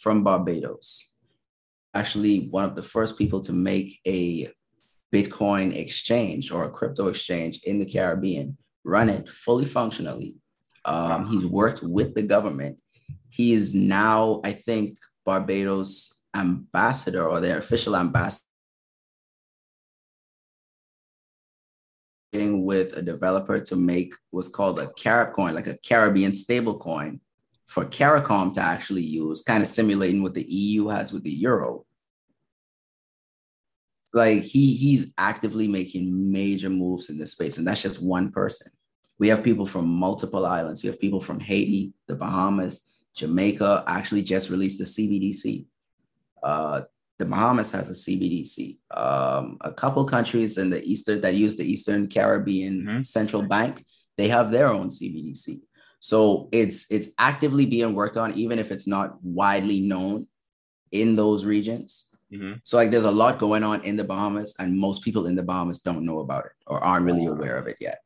from 0.00 0.24
Barbados. 0.24 1.14
Actually, 1.94 2.48
one 2.48 2.64
of 2.64 2.74
the 2.74 2.82
first 2.82 3.18
people 3.18 3.40
to 3.42 3.52
make 3.52 4.00
a 4.06 4.50
Bitcoin 5.12 5.76
exchange 5.76 6.50
or 6.50 6.64
a 6.64 6.70
crypto 6.70 7.08
exchange 7.08 7.60
in 7.64 7.78
the 7.78 7.84
Caribbean, 7.84 8.56
run 8.84 9.10
it 9.10 9.28
fully 9.28 9.66
functionally. 9.66 10.36
Um, 10.84 11.28
he's 11.28 11.44
worked 11.44 11.82
with 11.82 12.14
the 12.14 12.22
government. 12.22 12.78
He 13.28 13.52
is 13.52 13.74
now, 13.74 14.40
I 14.44 14.52
think, 14.52 14.98
Barbados 15.24 16.16
ambassador 16.34 17.28
or 17.28 17.40
their 17.40 17.58
official 17.58 17.96
ambassador 17.96 18.46
with 22.32 22.96
a 22.96 23.02
developer 23.02 23.60
to 23.60 23.76
make 23.76 24.14
what's 24.30 24.48
called 24.48 24.78
a 24.78 24.92
Carib 24.92 25.34
coin, 25.34 25.54
like 25.54 25.66
a 25.66 25.76
Caribbean 25.78 26.32
stable 26.32 26.78
coin 26.78 27.20
for 27.70 27.84
CARICOM 27.84 28.52
to 28.54 28.60
actually 28.60 29.04
use, 29.04 29.42
kind 29.42 29.62
of 29.62 29.68
simulating 29.68 30.24
what 30.24 30.34
the 30.34 30.42
EU 30.42 30.88
has 30.88 31.12
with 31.12 31.22
the 31.22 31.30
euro. 31.30 31.86
Like 34.12 34.42
he 34.42 34.74
he's 34.74 35.12
actively 35.16 35.68
making 35.68 36.32
major 36.32 36.68
moves 36.68 37.10
in 37.10 37.16
this 37.16 37.30
space, 37.30 37.58
and 37.58 37.66
that's 37.66 37.80
just 37.80 38.02
one 38.02 38.32
person. 38.32 38.72
We 39.20 39.28
have 39.28 39.44
people 39.44 39.66
from 39.66 39.86
multiple 39.86 40.46
islands. 40.46 40.82
We 40.82 40.88
have 40.88 40.98
people 40.98 41.20
from 41.20 41.38
Haiti, 41.38 41.92
the 42.08 42.16
Bahamas, 42.16 42.92
Jamaica. 43.14 43.84
Actually, 43.86 44.22
just 44.22 44.50
released 44.50 44.80
a 44.80 44.84
CBDC. 44.84 45.66
Uh, 46.42 46.80
the 47.20 47.26
Bahamas 47.26 47.70
has 47.70 47.88
a 47.88 47.92
CBDC. 47.92 48.78
Um, 48.90 49.58
a 49.60 49.72
couple 49.72 50.04
countries 50.06 50.58
in 50.58 50.70
the 50.70 50.82
Eastern 50.82 51.20
that 51.20 51.34
use 51.34 51.54
the 51.54 51.70
Eastern 51.70 52.08
Caribbean 52.08 52.84
mm-hmm. 52.84 53.02
Central 53.02 53.42
Bank, 53.42 53.84
they 54.16 54.26
have 54.26 54.50
their 54.50 54.68
own 54.68 54.88
CBDC. 54.88 55.60
So 56.00 56.48
it's 56.50 56.90
it's 56.90 57.10
actively 57.18 57.66
being 57.66 57.94
worked 57.94 58.16
on, 58.16 58.34
even 58.34 58.58
if 58.58 58.72
it's 58.72 58.86
not 58.86 59.22
widely 59.22 59.80
known 59.80 60.26
in 60.90 61.14
those 61.14 61.44
regions. 61.44 62.08
Mm-hmm. 62.32 62.54
So 62.64 62.76
like 62.76 62.90
there's 62.90 63.04
a 63.04 63.10
lot 63.10 63.38
going 63.38 63.62
on 63.62 63.82
in 63.82 63.96
the 63.96 64.04
Bahamas, 64.04 64.54
and 64.58 64.76
most 64.76 65.02
people 65.02 65.26
in 65.26 65.36
the 65.36 65.42
Bahamas 65.42 65.78
don't 65.80 66.04
know 66.04 66.20
about 66.20 66.46
it 66.46 66.52
or 66.66 66.82
aren't 66.82 67.06
really 67.06 67.26
aware 67.26 67.56
of 67.56 67.66
it 67.66 67.76
yet. 67.80 67.98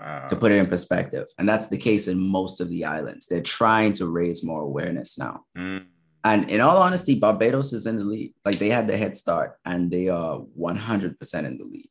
Wow. 0.00 0.26
To 0.28 0.36
put 0.36 0.50
it 0.50 0.56
in 0.56 0.66
perspective, 0.66 1.28
and 1.38 1.48
that's 1.48 1.68
the 1.68 1.78
case 1.78 2.08
in 2.08 2.18
most 2.18 2.60
of 2.60 2.68
the 2.68 2.84
islands. 2.84 3.26
They're 3.28 3.40
trying 3.40 3.92
to 3.94 4.06
raise 4.06 4.44
more 4.44 4.62
awareness 4.62 5.16
now. 5.16 5.44
Mm. 5.56 5.86
And 6.24 6.50
in 6.50 6.60
all 6.60 6.78
honesty, 6.78 7.14
Barbados 7.14 7.72
is 7.72 7.86
in 7.86 7.96
the 7.96 8.04
lead. 8.04 8.34
Like 8.44 8.58
they 8.58 8.68
had 8.68 8.88
the 8.88 8.96
head 8.96 9.16
start, 9.16 9.58
and 9.64 9.90
they 9.92 10.08
are 10.08 10.40
100% 10.58 11.44
in 11.44 11.58
the 11.58 11.64
lead. 11.64 11.88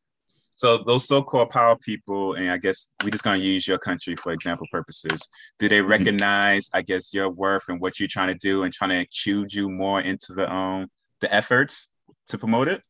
So 0.61 0.77
those 0.77 1.07
so-called 1.07 1.49
power 1.49 1.75
people, 1.75 2.35
and 2.35 2.51
I 2.51 2.59
guess 2.59 2.93
we're 3.03 3.09
just 3.09 3.23
gonna 3.23 3.39
use 3.39 3.67
your 3.67 3.79
country 3.79 4.15
for 4.15 4.31
example 4.31 4.67
purposes. 4.71 5.27
Do 5.57 5.67
they 5.67 5.79
mm-hmm. 5.79 5.89
recognize, 5.89 6.69
I 6.71 6.83
guess, 6.83 7.11
your 7.15 7.31
worth 7.31 7.63
and 7.67 7.81
what 7.81 7.99
you're 7.99 8.07
trying 8.07 8.27
to 8.27 8.37
do, 8.37 8.61
and 8.61 8.71
trying 8.71 8.91
to 8.91 8.97
include 8.97 9.51
you 9.51 9.71
more 9.71 10.01
into 10.01 10.33
the 10.33 10.47
um 10.53 10.85
the 11.19 11.33
efforts 11.33 11.89
to 12.27 12.37
promote 12.37 12.67
it? 12.67 12.83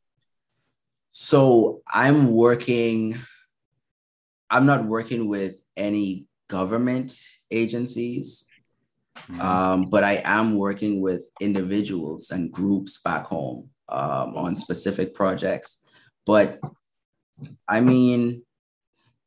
So 1.12 1.81
I'm 1.88 2.34
working. 2.34 3.17
I'm 4.49 4.65
not 4.65 4.84
working 4.84 5.29
with 5.29 5.63
any 5.77 6.25
government 6.49 7.17
agencies, 7.51 8.49
mm-hmm. 9.17 9.39
um, 9.39 9.84
but 9.84 10.03
I 10.03 10.21
am 10.25 10.57
working 10.57 10.99
with 10.99 11.23
individuals 11.39 12.31
and 12.31 12.51
groups 12.51 13.01
back 13.01 13.27
home 13.27 13.69
um, 13.88 14.36
on 14.36 14.57
specific 14.57 15.15
projects. 15.15 15.86
But 16.25 16.60
I 17.67 17.80
mean, 17.80 18.43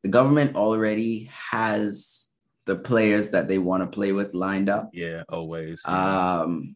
the 0.03 0.09
government 0.09 0.55
already 0.55 1.29
has 1.51 2.29
the 2.65 2.75
players 2.75 3.29
that 3.29 3.47
they 3.47 3.57
want 3.57 3.83
to 3.83 3.87
play 3.87 4.11
with 4.11 4.33
lined 4.33 4.69
up. 4.69 4.89
Yeah, 4.93 5.23
always. 5.29 5.81
Yeah. 5.87 6.41
Um, 6.41 6.75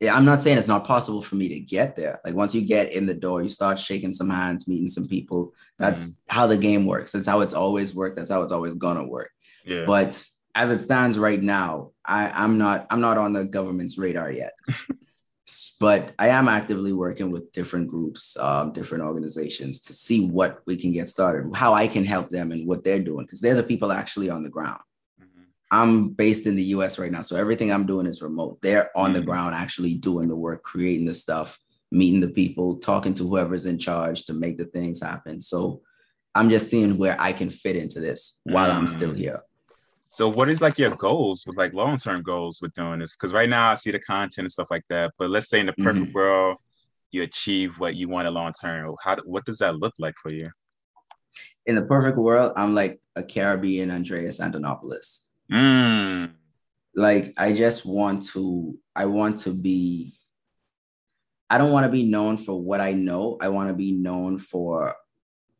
yeah, 0.00 0.16
I'm 0.16 0.24
not 0.24 0.40
saying 0.40 0.56
it's 0.56 0.68
not 0.68 0.86
possible 0.86 1.20
for 1.20 1.36
me 1.36 1.48
to 1.48 1.60
get 1.60 1.94
there. 1.94 2.20
Like 2.24 2.34
once 2.34 2.54
you 2.54 2.62
get 2.62 2.94
in 2.94 3.04
the 3.04 3.14
door, 3.14 3.42
you 3.42 3.50
start 3.50 3.78
shaking 3.78 4.14
some 4.14 4.30
hands, 4.30 4.66
meeting 4.66 4.88
some 4.88 5.06
people. 5.06 5.52
That's 5.78 6.10
mm-hmm. 6.10 6.34
how 6.34 6.46
the 6.46 6.56
game 6.56 6.86
works. 6.86 7.12
That's 7.12 7.26
how 7.26 7.40
it's 7.40 7.52
always 7.52 7.94
worked. 7.94 8.16
That's 8.16 8.30
how 8.30 8.42
it's 8.42 8.52
always 8.52 8.74
gonna 8.74 9.06
work. 9.06 9.30
Yeah. 9.64 9.84
But 9.84 10.24
as 10.54 10.70
it 10.70 10.82
stands 10.82 11.18
right 11.18 11.40
now, 11.40 11.90
I, 12.04 12.30
I'm 12.30 12.56
not 12.56 12.86
I'm 12.90 13.02
not 13.02 13.18
on 13.18 13.34
the 13.34 13.44
government's 13.44 13.98
radar 13.98 14.30
yet. 14.30 14.52
but 15.80 16.12
I 16.18 16.28
am 16.28 16.48
actively 16.48 16.92
working 16.92 17.30
with 17.30 17.50
different 17.52 17.88
groups, 17.88 18.36
um, 18.36 18.72
different 18.72 19.04
organizations 19.04 19.80
to 19.82 19.92
see 19.92 20.26
what 20.26 20.60
we 20.66 20.76
can 20.76 20.92
get 20.92 21.08
started, 21.08 21.54
how 21.54 21.74
I 21.74 21.88
can 21.88 22.04
help 22.04 22.30
them 22.30 22.52
and 22.52 22.66
what 22.66 22.84
they're 22.84 22.98
doing, 23.02 23.24
because 23.24 23.40
they're 23.40 23.54
the 23.54 23.62
people 23.62 23.92
actually 23.92 24.30
on 24.30 24.42
the 24.42 24.50
ground. 24.50 24.80
I'm 25.70 26.10
based 26.10 26.46
in 26.46 26.56
the 26.56 26.64
US 26.74 26.98
right 26.98 27.12
now. 27.12 27.22
So 27.22 27.36
everything 27.36 27.70
I'm 27.70 27.86
doing 27.86 28.06
is 28.06 28.22
remote. 28.22 28.58
They're 28.60 28.90
on 28.96 29.12
the 29.12 29.20
mm. 29.20 29.26
ground 29.26 29.54
actually 29.54 29.94
doing 29.94 30.28
the 30.28 30.36
work, 30.36 30.62
creating 30.62 31.06
the 31.06 31.14
stuff, 31.14 31.58
meeting 31.92 32.20
the 32.20 32.28
people, 32.28 32.78
talking 32.78 33.14
to 33.14 33.28
whoever's 33.28 33.66
in 33.66 33.78
charge 33.78 34.24
to 34.24 34.34
make 34.34 34.58
the 34.58 34.64
things 34.64 35.00
happen. 35.00 35.40
So 35.40 35.82
I'm 36.34 36.50
just 36.50 36.68
seeing 36.70 36.98
where 36.98 37.16
I 37.20 37.32
can 37.32 37.50
fit 37.50 37.76
into 37.76 38.00
this 38.00 38.40
while 38.44 38.70
I'm 38.70 38.86
still 38.86 39.12
mm. 39.12 39.18
here. 39.18 39.42
So 40.12 40.28
what 40.28 40.48
is 40.48 40.60
like 40.60 40.76
your 40.76 40.90
goals 40.90 41.46
with 41.46 41.56
like 41.56 41.72
long-term 41.72 42.22
goals 42.22 42.60
with 42.60 42.72
doing 42.72 42.98
this? 42.98 43.14
Because 43.14 43.32
right 43.32 43.48
now 43.48 43.70
I 43.70 43.76
see 43.76 43.92
the 43.92 44.00
content 44.00 44.38
and 44.38 44.50
stuff 44.50 44.66
like 44.68 44.82
that. 44.88 45.12
But 45.16 45.30
let's 45.30 45.48
say 45.48 45.60
in 45.60 45.66
the 45.66 45.72
perfect 45.74 46.06
mm-hmm. 46.06 46.14
world, 46.14 46.56
you 47.12 47.22
achieve 47.22 47.78
what 47.78 47.94
you 47.94 48.08
want 48.08 48.26
a 48.26 48.30
long 48.32 48.52
term. 48.52 48.96
How 49.00 49.16
what 49.24 49.44
does 49.44 49.58
that 49.58 49.76
look 49.76 49.94
like 50.00 50.16
for 50.20 50.32
you? 50.32 50.48
In 51.64 51.76
the 51.76 51.82
perfect 51.82 52.18
world, 52.18 52.52
I'm 52.56 52.74
like 52.74 53.00
a 53.14 53.22
Caribbean 53.22 53.92
Andreas 53.92 54.40
Antonopoulos. 54.40 55.26
Mm. 55.50 56.32
Like 56.96 57.32
I 57.38 57.52
just 57.52 57.86
want 57.86 58.24
to, 58.30 58.76
I 58.96 59.04
want 59.04 59.38
to 59.40 59.54
be, 59.54 60.16
I 61.48 61.56
don't 61.56 61.70
want 61.70 61.86
to 61.86 61.92
be 61.92 62.02
known 62.02 62.36
for 62.36 62.60
what 62.60 62.80
I 62.80 62.94
know. 62.94 63.38
I 63.40 63.46
want 63.46 63.68
to 63.68 63.74
be 63.74 63.92
known 63.92 64.38
for 64.38 64.96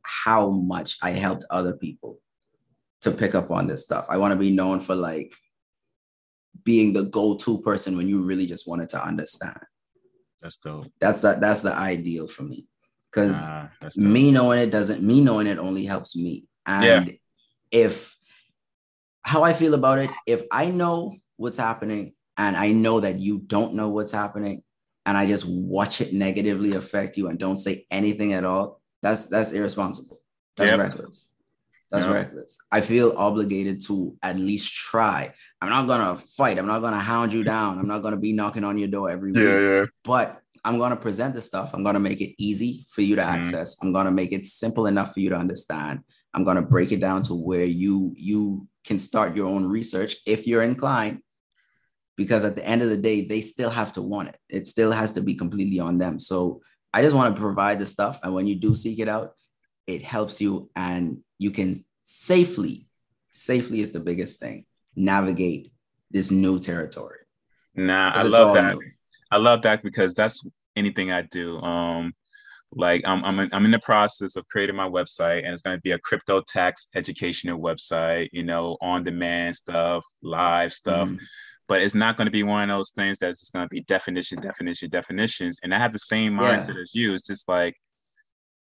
how 0.03 0.51
much 0.51 0.99
I 1.03 1.11
helped 1.11 1.45
other 1.51 1.75
people 1.75 2.19
to 3.03 3.11
pick 3.11 3.35
up 3.35 3.51
on 3.51 3.67
this 3.67 3.83
stuff. 3.83 4.07
I 4.09 4.19
want 4.19 4.33
to 4.33 4.39
be 4.39 4.51
known 4.51 4.81
for 4.81 4.95
like 4.95 5.35
being 6.65 6.93
the 6.93 7.05
go-to 7.05 7.61
person 7.61 7.97
when 7.97 8.09
you 8.09 8.23
really 8.23 8.47
just 8.47 8.69
wanted 8.69 8.89
to 8.91 9.03
understand. 9.03 9.59
That's 10.43 10.57
dope. 10.59 10.87
That's 11.01 11.21
that 11.23 11.41
that's 11.41 11.61
the 11.61 11.75
ideal 11.75 12.29
for 12.29 12.43
me. 12.43 12.67
Cause 13.13 13.41
nah, 13.41 13.69
me 13.97 14.31
knowing 14.31 14.61
it 14.61 14.71
doesn't 14.71 15.03
me 15.03 15.21
knowing 15.21 15.47
it 15.47 15.59
only 15.59 15.85
helps 15.85 16.17
me. 16.17 16.45
And 16.67 17.07
yeah. 17.07 17.13
if 17.71 18.17
how 19.23 19.43
I 19.43 19.53
feel 19.53 19.75
about 19.75 19.99
it, 19.99 20.11
if 20.27 20.43
I 20.51 20.71
know 20.71 21.17
what's 21.37 21.57
happening 21.57 22.15
and 22.37 22.57
I 22.57 22.73
know 22.73 23.01
that 23.01 23.19
you 23.19 23.39
don't 23.39 23.75
know 23.75 23.91
what's 23.91 24.13
happening, 24.13 24.63
and 25.07 25.17
I 25.17 25.27
just 25.27 25.47
watch 25.47 26.01
it 26.01 26.13
negatively 26.13 26.73
affect 26.73 27.17
you 27.17 27.29
and 27.29 27.39
don't 27.39 27.57
say 27.57 27.87
anything 27.91 28.33
at 28.33 28.45
all, 28.45 28.81
that's 29.03 29.27
that's 29.27 29.53
irresponsible. 29.53 30.21
That's 30.57 30.71
yep. 30.71 30.79
reckless. 30.79 31.29
That's 31.90 32.07
reckless. 32.07 32.57
I 32.70 32.83
feel 32.83 33.14
obligated 33.16 33.83
to 33.87 34.16
at 34.22 34.37
least 34.37 34.72
try. 34.72 35.35
I'm 35.61 35.70
not 35.70 35.88
gonna 35.88 36.16
fight. 36.16 36.59
I'm 36.59 36.66
not 36.66 36.81
gonna 36.81 37.00
hound 37.00 37.33
you 37.33 37.42
down. 37.42 37.79
I'm 37.79 37.88
not 37.88 38.03
gonna 38.03 38.16
be 38.16 38.33
knocking 38.33 38.64
on 38.64 38.79
your 38.79 38.88
door 38.88 39.11
every 39.11 39.33
yeah, 39.35 39.40
week. 39.40 39.62
Yeah. 39.62 39.85
But 40.05 40.40
I'm 40.64 40.79
gonna 40.79 40.96
present 40.96 41.35
the 41.35 41.42
stuff. 41.42 41.70
I'm 41.74 41.83
gonna 41.83 41.98
make 41.98 42.20
it 42.20 42.35
easy 42.38 42.87
for 42.90 43.03
you 43.03 43.16
to 43.16 43.22
mm-hmm. 43.22 43.40
access. 43.40 43.76
I'm 43.83 43.92
gonna 43.92 44.12
make 44.12 44.33
it 44.33 44.44
simple 44.44 44.87
enough 44.87 45.14
for 45.14 45.20
you 45.20 45.31
to 45.31 45.37
understand. 45.37 46.00
I'm 46.33 46.44
gonna 46.44 46.62
break 46.62 46.92
it 46.92 47.00
down 47.00 47.22
to 47.22 47.35
where 47.35 47.64
you 47.64 48.14
you 48.16 48.68
can 48.85 48.98
start 48.98 49.37
your 49.37 49.48
own 49.48 49.66
research 49.66 50.16
if 50.26 50.46
you're 50.46 50.62
inclined 50.62 51.22
because 52.16 52.44
at 52.44 52.55
the 52.55 52.66
end 52.66 52.83
of 52.83 52.90
the 52.90 52.96
day 52.96 53.26
they 53.26 53.40
still 53.40 53.70
have 53.70 53.92
to 53.92 54.03
want 54.03 54.29
it 54.29 54.37
it 54.48 54.66
still 54.66 54.92
has 54.92 55.12
to 55.12 55.20
be 55.20 55.35
completely 55.35 55.81
on 55.81 55.98
them 55.98 56.18
so 56.18 56.61
i 56.92 57.03
just 57.03 57.14
want 57.14 57.35
to 57.35 57.40
provide 57.40 57.79
the 57.79 57.87
stuff 57.87 58.18
and 58.22 58.35
when 58.35 58.46
you 58.46 58.55
do 58.55 58.74
seek 58.74 58.98
it 58.98 59.09
out 59.09 59.33
it 59.87 60.03
helps 60.03 60.40
you 60.40 60.70
and 60.76 61.18
you 61.40 61.50
can 61.50 61.74
safely 62.03 62.87
safely 63.33 63.81
is 63.81 63.92
the 63.92 64.00
biggest 64.00 64.38
thing 64.38 64.64
navigate 64.94 65.72
this 66.11 66.31
new 66.31 66.59
territory 66.59 67.18
nah 67.74 68.12
i 68.14 68.22
love 68.22 68.55
that 68.55 68.76
new. 68.76 68.83
i 69.31 69.37
love 69.37 69.62
that 69.62 69.83
because 69.83 70.14
that's 70.14 70.44
anything 70.76 71.11
i 71.11 71.22
do 71.22 71.59
um 71.61 72.12
like 72.72 73.03
I'm 73.05 73.24
I'm 73.24 73.38
in, 73.40 73.48
I'm 73.53 73.64
in 73.64 73.70
the 73.72 73.81
process 73.81 74.37
of 74.37 74.46
creating 74.48 74.76
my 74.76 74.88
website, 74.88 75.44
and 75.44 75.53
it's 75.53 75.62
going 75.62 75.76
to 75.76 75.83
be 75.83 75.90
a 75.90 75.98
crypto 75.98 76.40
tax 76.40 76.87
educational 76.94 77.59
website. 77.59 78.29
You 78.33 78.44
know, 78.44 78.76
on 78.81 79.03
demand 79.03 79.57
stuff, 79.57 80.05
live 80.22 80.72
stuff. 80.72 81.09
Mm-hmm. 81.09 81.24
But 81.66 81.83
it's 81.83 81.94
not 81.94 82.16
going 82.16 82.26
to 82.26 82.33
be 82.33 82.42
one 82.42 82.68
of 82.68 82.76
those 82.76 82.90
things 82.90 83.18
that's 83.18 83.40
just 83.40 83.53
going 83.53 83.64
to 83.64 83.68
be 83.68 83.83
definition, 83.83 84.40
definition, 84.40 84.90
definitions. 84.90 85.59
And 85.62 85.72
I 85.72 85.79
have 85.79 85.92
the 85.92 86.00
same 86.00 86.35
mindset 86.35 86.74
yeah. 86.74 86.83
as 86.83 86.94
you. 86.96 87.14
It's 87.14 87.26
just 87.26 87.48
like, 87.48 87.76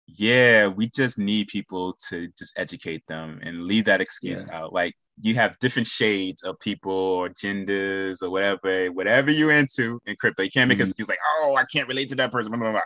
yeah, 0.07 0.67
we 0.67 0.87
just 0.89 1.17
need 1.17 1.47
people 1.47 1.93
to 2.09 2.27
just 2.37 2.57
educate 2.57 3.05
them 3.07 3.39
and 3.43 3.63
leave 3.63 3.85
that 3.85 4.01
excuse 4.01 4.47
yeah. 4.47 4.59
out. 4.59 4.73
Like 4.73 4.93
you 5.21 5.35
have 5.35 5.57
different 5.59 5.87
shades 5.87 6.43
of 6.43 6.59
people 6.59 6.91
or 6.91 7.29
genders 7.29 8.21
or 8.21 8.29
whatever, 8.29 8.87
whatever 8.91 9.31
you're 9.31 9.51
into 9.51 9.99
in 10.05 10.15
crypto. 10.15 10.43
You 10.43 10.51
can't 10.51 10.67
make 10.67 10.77
mm-hmm. 10.77 10.83
an 10.83 10.87
excuse 10.89 11.09
like, 11.09 11.19
oh, 11.39 11.55
I 11.55 11.65
can't 11.65 11.87
relate 11.87 12.09
to 12.09 12.15
that 12.15 12.31
person. 12.31 12.51
Blah, 12.51 12.59
blah, 12.59 12.71
blah. 12.71 12.81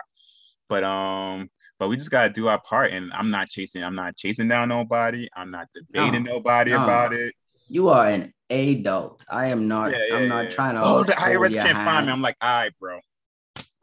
But 0.68 0.84
um, 0.84 1.50
but 1.78 1.88
we 1.88 1.96
just 1.96 2.10
gotta 2.10 2.30
do 2.30 2.48
our 2.48 2.60
part. 2.60 2.92
And 2.92 3.12
I'm 3.12 3.30
not 3.30 3.48
chasing, 3.48 3.82
I'm 3.82 3.94
not 3.94 4.16
chasing 4.16 4.48
down 4.48 4.68
nobody. 4.68 5.28
I'm 5.34 5.50
not 5.50 5.66
debating 5.74 6.24
no, 6.24 6.34
nobody 6.34 6.70
no. 6.70 6.84
about 6.84 7.12
it. 7.12 7.34
You 7.68 7.88
are 7.88 8.08
an 8.08 8.32
adult. 8.50 9.24
I 9.30 9.46
am 9.46 9.68
not. 9.68 9.92
Yeah, 9.92 9.98
yeah, 10.08 10.16
I'm 10.16 10.28
not 10.28 10.50
trying 10.50 10.74
to. 10.74 10.82
Oh, 10.82 11.04
the 11.04 11.12
IRS 11.12 11.54
can't 11.54 11.68
hand. 11.68 11.86
find 11.86 12.06
me. 12.06 12.12
I'm 12.12 12.22
like, 12.22 12.36
all 12.40 12.48
right, 12.48 12.72
bro. 12.80 13.00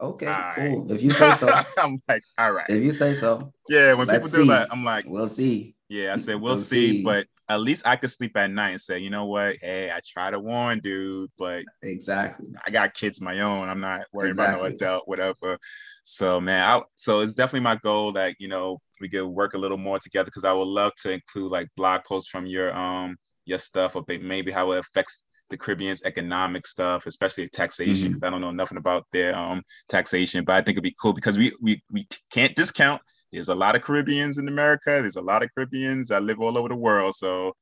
Okay, 0.00 0.26
all 0.26 0.52
cool. 0.54 0.82
Right. 0.82 0.90
If 0.90 1.02
you 1.02 1.10
say 1.10 1.32
so. 1.32 1.48
I'm 1.78 1.98
like, 2.08 2.22
all 2.38 2.52
right. 2.52 2.66
If 2.68 2.82
you 2.82 2.92
say 2.92 3.14
so. 3.14 3.52
Yeah, 3.68 3.94
when 3.94 4.06
people 4.06 4.28
do 4.28 4.42
see. 4.42 4.48
that, 4.48 4.68
I'm 4.70 4.84
like, 4.84 5.04
we'll 5.06 5.28
see. 5.28 5.74
Yeah, 5.88 6.12
I 6.12 6.16
said 6.16 6.34
we'll, 6.34 6.54
we'll 6.54 6.56
see, 6.58 6.98
see, 6.98 7.02
but 7.02 7.26
at 7.48 7.60
least 7.60 7.86
I 7.86 7.96
could 7.96 8.10
sleep 8.10 8.36
at 8.36 8.50
night 8.50 8.70
and 8.70 8.80
say, 8.80 8.98
you 8.98 9.08
know 9.10 9.24
what? 9.24 9.56
Hey, 9.60 9.90
I 9.90 10.00
try 10.06 10.30
to 10.30 10.38
warn 10.38 10.80
dude, 10.80 11.30
but 11.38 11.64
exactly. 11.82 12.48
I 12.66 12.70
got 12.70 12.94
kids 12.94 13.20
my 13.20 13.40
own. 13.40 13.68
I'm 13.68 13.80
not 13.80 14.02
worried 14.12 14.30
exactly. 14.30 14.60
about 14.60 14.68
no 14.68 14.74
adult, 14.74 15.08
whatever. 15.08 15.58
So 16.04 16.40
man, 16.40 16.62
I, 16.62 16.82
so 16.96 17.20
it's 17.20 17.34
definitely 17.34 17.64
my 17.64 17.76
goal 17.76 18.12
that 18.12 18.36
you 18.38 18.48
know 18.48 18.80
we 19.00 19.08
could 19.08 19.26
work 19.26 19.54
a 19.54 19.58
little 19.58 19.78
more 19.78 19.98
together 19.98 20.26
because 20.26 20.44
I 20.44 20.52
would 20.52 20.68
love 20.68 20.92
to 21.02 21.12
include 21.12 21.50
like 21.50 21.68
blog 21.76 22.04
posts 22.04 22.30
from 22.30 22.46
your 22.46 22.74
um 22.76 23.16
your 23.46 23.58
stuff 23.58 23.96
or 23.96 24.04
maybe 24.06 24.52
how 24.52 24.72
it 24.72 24.78
affects 24.78 25.24
the 25.50 25.56
Caribbean's 25.56 26.04
economic 26.04 26.66
stuff, 26.66 27.06
especially 27.06 27.48
taxation. 27.48 28.08
Because 28.08 28.16
mm-hmm. 28.20 28.24
I 28.26 28.30
don't 28.30 28.40
know 28.40 28.50
nothing 28.50 28.78
about 28.78 29.06
their 29.12 29.36
um 29.36 29.62
taxation, 29.88 30.44
but 30.44 30.56
I 30.56 30.62
think 30.62 30.74
it'd 30.74 30.82
be 30.82 30.96
cool 31.00 31.12
because 31.12 31.38
we 31.38 31.52
we 31.60 31.82
we 31.90 32.06
can't 32.30 32.54
discount 32.54 33.02
there's 33.32 33.48
a 33.48 33.54
lot 33.54 33.76
of 33.76 33.82
Caribbeans 33.82 34.38
in 34.38 34.48
America. 34.48 34.86
There's 34.86 35.16
a 35.16 35.22
lot 35.22 35.42
of 35.42 35.50
Caribbeans 35.54 36.08
that 36.08 36.22
live 36.22 36.40
all 36.40 36.56
over 36.56 36.68
the 36.68 36.76
world. 36.76 37.14
So, 37.14 37.54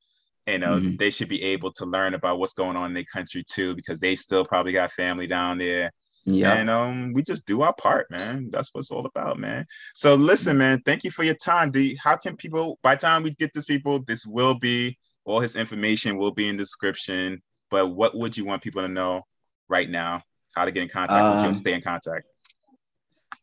you 0.45 0.59
know, 0.59 0.75
mm-hmm. 0.75 0.95
they 0.95 1.09
should 1.09 1.29
be 1.29 1.43
able 1.43 1.71
to 1.73 1.85
learn 1.85 2.13
about 2.13 2.39
what's 2.39 2.53
going 2.53 2.77
on 2.77 2.87
in 2.87 2.93
their 2.93 3.03
country 3.03 3.43
too, 3.43 3.75
because 3.75 3.99
they 3.99 4.15
still 4.15 4.45
probably 4.45 4.71
got 4.71 4.93
family 4.93 5.27
down 5.27 5.57
there. 5.57 5.91
Yeah. 6.25 6.53
And 6.53 6.69
um, 6.69 7.13
we 7.13 7.23
just 7.23 7.47
do 7.47 7.61
our 7.61 7.73
part, 7.73 8.09
man. 8.11 8.49
That's 8.51 8.69
what's 8.73 8.91
all 8.91 9.05
about, 9.05 9.39
man. 9.39 9.65
So 9.93 10.15
listen, 10.15 10.53
mm-hmm. 10.53 10.59
man, 10.59 10.81
thank 10.85 11.03
you 11.03 11.11
for 11.11 11.23
your 11.23 11.35
time. 11.35 11.71
Do 11.71 11.79
you, 11.79 11.97
how 12.01 12.17
can 12.17 12.35
people 12.35 12.79
by 12.81 12.95
the 12.95 13.01
time 13.01 13.23
we 13.23 13.31
get 13.31 13.53
this 13.53 13.65
people, 13.65 14.03
this 14.03 14.25
will 14.25 14.55
be 14.55 14.97
all 15.25 15.41
his 15.41 15.57
information 15.57 16.17
will 16.17 16.31
be 16.31 16.47
in 16.47 16.55
the 16.55 16.63
description. 16.63 17.41
But 17.69 17.87
what 17.87 18.15
would 18.15 18.37
you 18.37 18.45
want 18.45 18.61
people 18.61 18.81
to 18.81 18.87
know 18.87 19.25
right 19.67 19.89
now? 19.89 20.23
How 20.55 20.65
to 20.65 20.71
get 20.71 20.83
in 20.83 20.89
contact 20.89 21.19
um, 21.19 21.31
with 21.31 21.39
you 21.39 21.47
and 21.47 21.55
um, 21.55 21.59
stay 21.59 21.73
in 21.73 21.81
contact? 21.81 22.25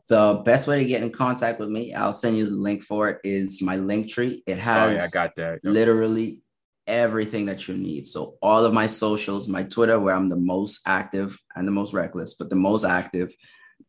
The 0.09 0.43
best 0.45 0.67
way 0.67 0.79
to 0.81 0.85
get 0.85 1.03
in 1.03 1.11
contact 1.11 1.61
with 1.61 1.69
me, 1.69 1.95
I'll 1.95 2.13
send 2.13 2.37
you 2.37 2.45
the 2.47 2.57
link 2.57 2.83
for 2.83 3.09
it, 3.09 3.21
is 3.25 3.63
my 3.63 3.77
Linktree. 3.77 4.43
It 4.47 4.59
has 4.59 4.91
oh, 4.91 4.95
yeah, 4.95 5.05
I 5.05 5.09
got 5.11 5.35
that. 5.37 5.61
literally 5.65 6.41
everything 6.87 7.47
that 7.47 7.67
you 7.67 7.77
need. 7.77 8.07
So 8.07 8.37
all 8.43 8.65
of 8.65 8.75
my 8.75 8.87
socials, 8.87 9.49
my 9.49 9.63
Twitter, 9.63 9.99
where 9.99 10.15
I'm 10.15 10.29
the 10.29 10.37
most 10.37 10.81
active 10.87 11.39
and 11.57 11.67
the 11.67 11.73
most 11.73 11.95
reckless, 11.95 12.35
but 12.35 12.51
the 12.51 12.57
most 12.57 12.85
active. 12.85 13.35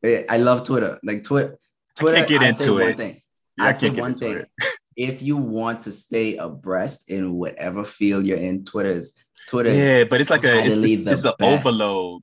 Eh, 0.03 0.23
I 0.29 0.37
love 0.37 0.65
Twitter. 0.65 0.99
Like 1.03 1.23
Twitter, 1.23 1.57
Twitter. 1.95 2.17
I 2.17 2.19
can't 2.19 2.29
get 2.29 2.41
I'd 2.41 2.47
into 2.49 2.77
it. 2.77 2.83
One 2.85 2.97
Thing. 2.97 3.21
Yeah, 3.57 3.65
I'd 3.65 3.77
say 3.77 3.89
one 3.89 4.15
thing. 4.15 4.45
if 4.95 5.21
you 5.21 5.37
want 5.37 5.81
to 5.81 5.91
stay 5.91 6.37
abreast 6.37 7.09
in 7.09 7.33
whatever 7.33 7.83
field 7.83 8.25
you're 8.25 8.37
in, 8.37 8.65
Twitter 8.65 8.91
is 8.91 9.13
Twitter. 9.47 9.73
Yeah, 9.73 10.03
but 10.05 10.21
it's 10.21 10.29
like 10.29 10.43
a 10.43 10.65
it's, 10.65 10.77
it's, 10.77 11.05
it's 11.05 11.25
an 11.25 11.33
overload. 11.41 12.21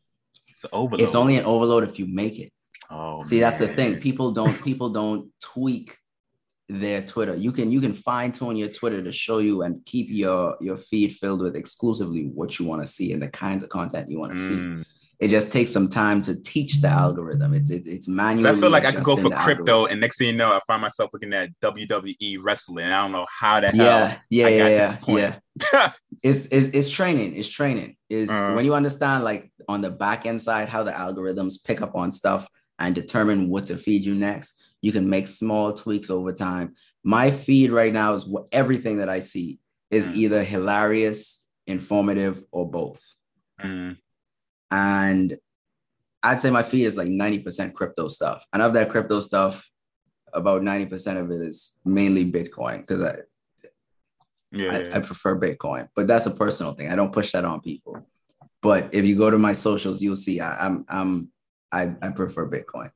It's 0.49 0.65
an 0.65 0.71
overload. 0.73 1.01
It's 1.01 1.15
only 1.15 1.37
an 1.37 1.45
overload 1.45 1.85
if 1.85 1.99
you 1.99 2.07
make 2.07 2.39
it. 2.39 2.53
Oh, 2.91 3.23
See, 3.23 3.37
man. 3.37 3.43
that's 3.43 3.59
the 3.59 3.69
thing. 3.69 4.01
People 4.01 4.33
don't 4.33 4.63
people 4.65 4.91
don't 4.91 5.31
tweak 5.41 5.97
their 6.69 7.03
Twitter. 7.03 7.35
You 7.35 7.53
can 7.53 7.71
you 7.73 7.81
can 7.81 7.95
fine 7.95 8.33
tune 8.33 8.57
your 8.57 8.69
Twitter 8.69 9.03
to 9.03 9.13
show 9.13 9.39
you 9.39 9.63
and 9.63 9.85
keep 9.85 10.09
your 10.11 10.57
your 10.61 10.77
feed 10.77 11.13
filled 11.13 11.43
with 11.43 11.57
exclusively 11.57 12.25
what 12.27 12.59
you 12.59 12.67
want 12.67 12.83
to 12.83 12.87
see 12.87 13.13
and 13.13 13.23
the 13.23 13.29
kinds 13.29 13.63
of 13.63 13.71
content 13.71 14.11
you 14.11 14.19
want 14.19 14.37
to 14.37 14.41
mm. 14.41 14.85
see. 14.85 14.89
It 15.23 15.29
just 15.29 15.53
takes 15.53 15.71
some 15.71 15.89
time 15.89 16.21
to 16.23 16.35
teach 16.43 16.81
the 16.81 16.89
algorithm. 16.89 17.55
It's 17.55 17.71
it's, 17.71 17.87
it's 17.87 18.09
manual. 18.09 18.49
I 18.49 18.61
feel 18.61 18.71
like 18.71 18.85
I 18.85 18.93
could 18.93 19.05
go 19.05 19.17
for 19.17 19.31
crypto, 19.31 19.73
algorithm. 19.73 19.93
and 19.93 20.01
next 20.01 20.19
thing 20.19 20.27
you 20.27 20.33
know, 20.35 20.53
I 20.53 20.61
find 20.67 20.83
myself 20.83 21.11
looking 21.13 21.33
at 21.33 21.51
WWE 21.61 22.39
wrestling. 22.43 22.87
I 22.87 23.03
don't 23.03 23.13
know 23.13 23.27
how 23.31 23.61
the 23.61 23.69
hell. 23.71 24.19
Yeah, 24.31 24.49
yeah, 24.49 24.49
yeah, 24.49 24.95
yeah. 25.07 25.39
yeah. 25.73 25.93
it's, 26.23 26.47
it's 26.47 26.67
it's 26.69 26.89
training. 26.91 27.37
It's 27.37 27.49
training. 27.49 27.97
Is 28.11 28.31
uh, 28.31 28.53
when 28.53 28.65
you 28.65 28.75
understand 28.75 29.25
like 29.25 29.51
on 29.69 29.81
the 29.81 29.91
back 29.91 30.27
end 30.27 30.43
side 30.43 30.69
how 30.69 30.83
the 30.83 30.93
algorithms 30.93 31.65
pick 31.65 31.81
up 31.81 31.95
on 31.95 32.11
stuff 32.11 32.47
and 32.79 32.95
determine 32.95 33.49
what 33.49 33.67
to 33.67 33.77
feed 33.77 34.05
you 34.05 34.15
next 34.15 34.61
you 34.83 34.93
can 34.93 35.09
make 35.09 35.29
small 35.29 35.73
tweaks 35.73 36.11
over 36.11 36.33
time. 36.33 36.75
My 37.05 37.31
feed 37.31 37.71
right 37.71 37.93
now 37.93 38.15
is 38.15 38.27
what 38.27 38.47
everything 38.53 38.99
that 38.99 39.09
I 39.09 39.21
see 39.21 39.61
is 39.91 40.07
mm. 40.07 40.15
either 40.15 40.45
hilarious, 40.45 41.49
informative, 41.67 42.43
or 42.51 42.69
both. 42.69 43.03
Mm. 43.61 43.97
And 44.73 45.37
I'd 46.23 46.41
say 46.41 46.51
my 46.51 46.63
feed 46.63 46.87
is 46.87 46.97
like 46.97 47.09
90% 47.09 47.75
crypto 47.75 48.09
stuff. 48.09 48.45
And 48.53 48.63
of 48.63 48.73
that 48.73 48.91
crypto 48.91 49.21
stuff, 49.21 49.71
about 50.33 50.63
90% 50.63 51.21
of 51.21 51.31
it 51.31 51.43
is 51.43 51.79
mainly 51.85 52.25
Bitcoin 52.25 52.81
because 52.81 53.03
I, 53.03 53.17
yeah, 54.51 54.73
I, 54.73 54.79
yeah. 54.81 54.97
I, 54.97 54.99
prefer 55.01 55.39
Bitcoin, 55.39 55.89
but 55.95 56.07
that's 56.07 56.27
a 56.27 56.31
personal 56.31 56.73
thing. 56.73 56.91
I 56.91 56.97
don't 56.97 57.13
push 57.13 57.33
that 57.33 57.45
on 57.45 57.61
people. 57.61 58.07
But 58.63 58.91
if 58.93 59.05
you 59.05 59.17
go 59.17 59.31
to 59.31 59.39
my 59.39 59.53
socials, 59.53 60.01
you'll 60.01 60.17
see 60.17 60.41
I, 60.41 60.67
I'm 60.67 60.85
I'm 60.89 61.33
I, 61.71 61.95
I 62.01 62.11
prefer 62.11 62.49
Bitcoin. 62.49 62.91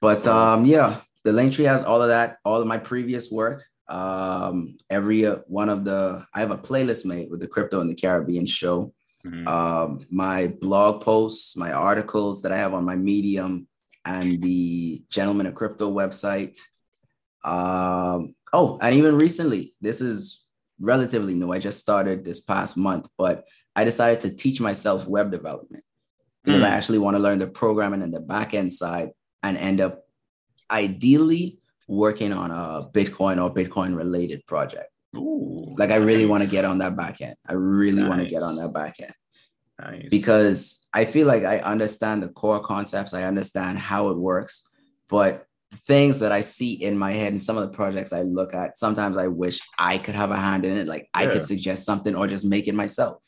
But 0.00 0.26
um, 0.26 0.64
yeah, 0.64 1.00
the 1.24 1.32
Linktree 1.32 1.66
has 1.66 1.82
all 1.84 2.00
of 2.00 2.08
that, 2.08 2.38
all 2.44 2.60
of 2.60 2.66
my 2.66 2.78
previous 2.78 3.30
work. 3.30 3.64
Um, 3.88 4.78
every 4.90 5.26
uh, 5.26 5.38
one 5.46 5.68
of 5.68 5.84
the 5.84 6.24
I 6.34 6.40
have 6.40 6.50
a 6.50 6.58
playlist 6.58 7.04
made 7.04 7.30
with 7.30 7.40
the 7.40 7.48
Crypto 7.48 7.80
in 7.80 7.88
the 7.88 7.94
Caribbean 7.94 8.46
show. 8.46 8.92
Mm-hmm. 9.26 9.48
Um, 9.48 10.06
my 10.10 10.48
blog 10.60 11.02
posts, 11.02 11.56
my 11.56 11.72
articles 11.72 12.42
that 12.42 12.52
I 12.52 12.58
have 12.58 12.74
on 12.74 12.84
my 12.84 12.94
Medium 12.96 13.66
and 14.04 14.40
the 14.40 15.02
Gentleman 15.10 15.46
of 15.46 15.54
Crypto 15.54 15.92
website. 15.92 16.56
Um, 17.44 18.34
oh, 18.52 18.78
and 18.80 18.94
even 18.94 19.16
recently, 19.16 19.74
this 19.80 20.00
is 20.00 20.46
relatively 20.78 21.34
new. 21.34 21.52
I 21.52 21.58
just 21.58 21.80
started 21.80 22.24
this 22.24 22.40
past 22.40 22.76
month, 22.76 23.08
but 23.18 23.44
I 23.74 23.84
decided 23.84 24.20
to 24.20 24.34
teach 24.34 24.60
myself 24.60 25.08
web 25.08 25.30
development 25.30 25.84
because 26.44 26.62
mm. 26.62 26.64
I 26.64 26.68
actually 26.68 26.98
want 26.98 27.16
to 27.16 27.22
learn 27.22 27.38
the 27.38 27.46
programming 27.46 28.02
and 28.02 28.14
the 28.14 28.20
back 28.20 28.54
end 28.54 28.72
side 28.72 29.10
and 29.42 29.56
end 29.56 29.80
up 29.80 30.04
ideally 30.70 31.58
working 31.88 32.32
on 32.32 32.50
a 32.50 32.88
Bitcoin 32.88 33.42
or 33.42 33.52
Bitcoin 33.52 33.96
related 33.96 34.46
project. 34.46 34.90
Ooh, 35.16 35.74
like 35.78 35.90
I 35.90 35.96
really 35.96 36.22
nice. 36.24 36.30
want 36.30 36.44
to 36.44 36.50
get 36.50 36.64
on 36.64 36.78
that 36.78 36.96
back 36.96 37.20
end. 37.20 37.36
I 37.48 37.54
really 37.54 38.00
nice. 38.00 38.08
want 38.08 38.22
to 38.22 38.28
get 38.28 38.42
on 38.42 38.56
that 38.56 38.72
back 38.72 38.96
end. 39.00 39.14
Nice. 39.80 40.08
Because 40.10 40.88
I 40.94 41.04
feel 41.04 41.26
like 41.26 41.44
I 41.44 41.58
understand 41.58 42.22
the 42.22 42.28
core 42.28 42.60
concepts, 42.60 43.12
I 43.12 43.24
understand 43.24 43.78
how 43.78 44.08
it 44.08 44.16
works, 44.16 44.68
but 45.08 45.46
things 45.86 46.20
that 46.20 46.32
I 46.32 46.40
see 46.40 46.72
in 46.72 46.96
my 46.96 47.12
head 47.12 47.32
and 47.32 47.42
some 47.42 47.56
of 47.56 47.62
the 47.62 47.76
projects 47.76 48.12
I 48.12 48.22
look 48.22 48.54
at, 48.54 48.78
sometimes 48.78 49.16
I 49.16 49.26
wish 49.26 49.60
I 49.78 49.98
could 49.98 50.14
have 50.14 50.30
a 50.30 50.36
hand 50.36 50.64
in 50.64 50.76
it. 50.76 50.86
Like 50.86 51.08
I 51.12 51.26
could 51.26 51.44
suggest 51.44 51.84
something 51.84 52.14
or 52.14 52.26
just 52.26 52.46
make 52.46 52.68
it 52.68 52.74
myself. 52.74 53.18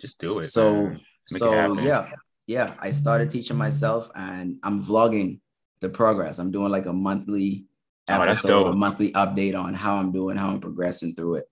Just 0.00 0.18
do 0.18 0.38
it. 0.38 0.44
So, 0.44 0.94
so 1.26 1.72
it 1.72 1.82
yeah, 1.82 2.10
yeah. 2.46 2.74
I 2.78 2.90
started 2.90 3.30
teaching 3.30 3.56
myself 3.56 4.10
and 4.14 4.58
I'm 4.62 4.82
vlogging 4.84 5.40
the 5.80 5.88
progress. 5.88 6.38
I'm 6.38 6.50
doing 6.50 6.70
like 6.70 6.86
a 6.86 6.92
monthly 6.92 7.66
oh, 8.10 8.22
episode, 8.22 8.66
a 8.68 8.72
monthly 8.72 9.12
update 9.12 9.58
on 9.58 9.74
how 9.74 9.96
I'm 9.96 10.12
doing, 10.12 10.36
how 10.36 10.48
I'm 10.48 10.60
progressing 10.60 11.14
through 11.14 11.36
it. 11.36 11.44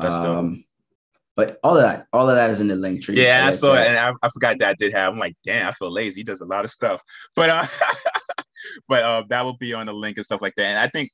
That's 0.00 0.16
um. 0.16 0.64
But 1.36 1.58
all 1.64 1.76
of 1.76 1.82
that, 1.82 2.06
all 2.12 2.30
of 2.30 2.36
that 2.36 2.50
is 2.50 2.60
in 2.60 2.68
the 2.68 2.76
Linktree. 2.76 3.16
Yeah, 3.16 3.46
I 3.48 3.50
saw 3.50 3.74
it, 3.74 3.88
and 3.88 3.96
I, 3.96 4.12
I, 4.22 4.28
forgot 4.28 4.56
that 4.60 4.78
did 4.78 4.92
have. 4.92 5.12
I'm 5.12 5.18
like, 5.18 5.34
damn, 5.42 5.66
I 5.66 5.72
feel 5.72 5.90
lazy. 5.90 6.20
He 6.20 6.24
does 6.24 6.42
a 6.42 6.46
lot 6.46 6.64
of 6.64 6.70
stuff, 6.70 7.02
but 7.34 7.50
uh, 7.50 7.66
but 8.88 9.02
uh, 9.02 9.24
that 9.28 9.44
will 9.44 9.56
be 9.56 9.74
on 9.74 9.86
the 9.86 9.92
link 9.92 10.16
and 10.16 10.24
stuff 10.24 10.40
like 10.40 10.54
that. 10.56 10.64
And 10.64 10.78
I 10.78 10.86
think 10.86 11.10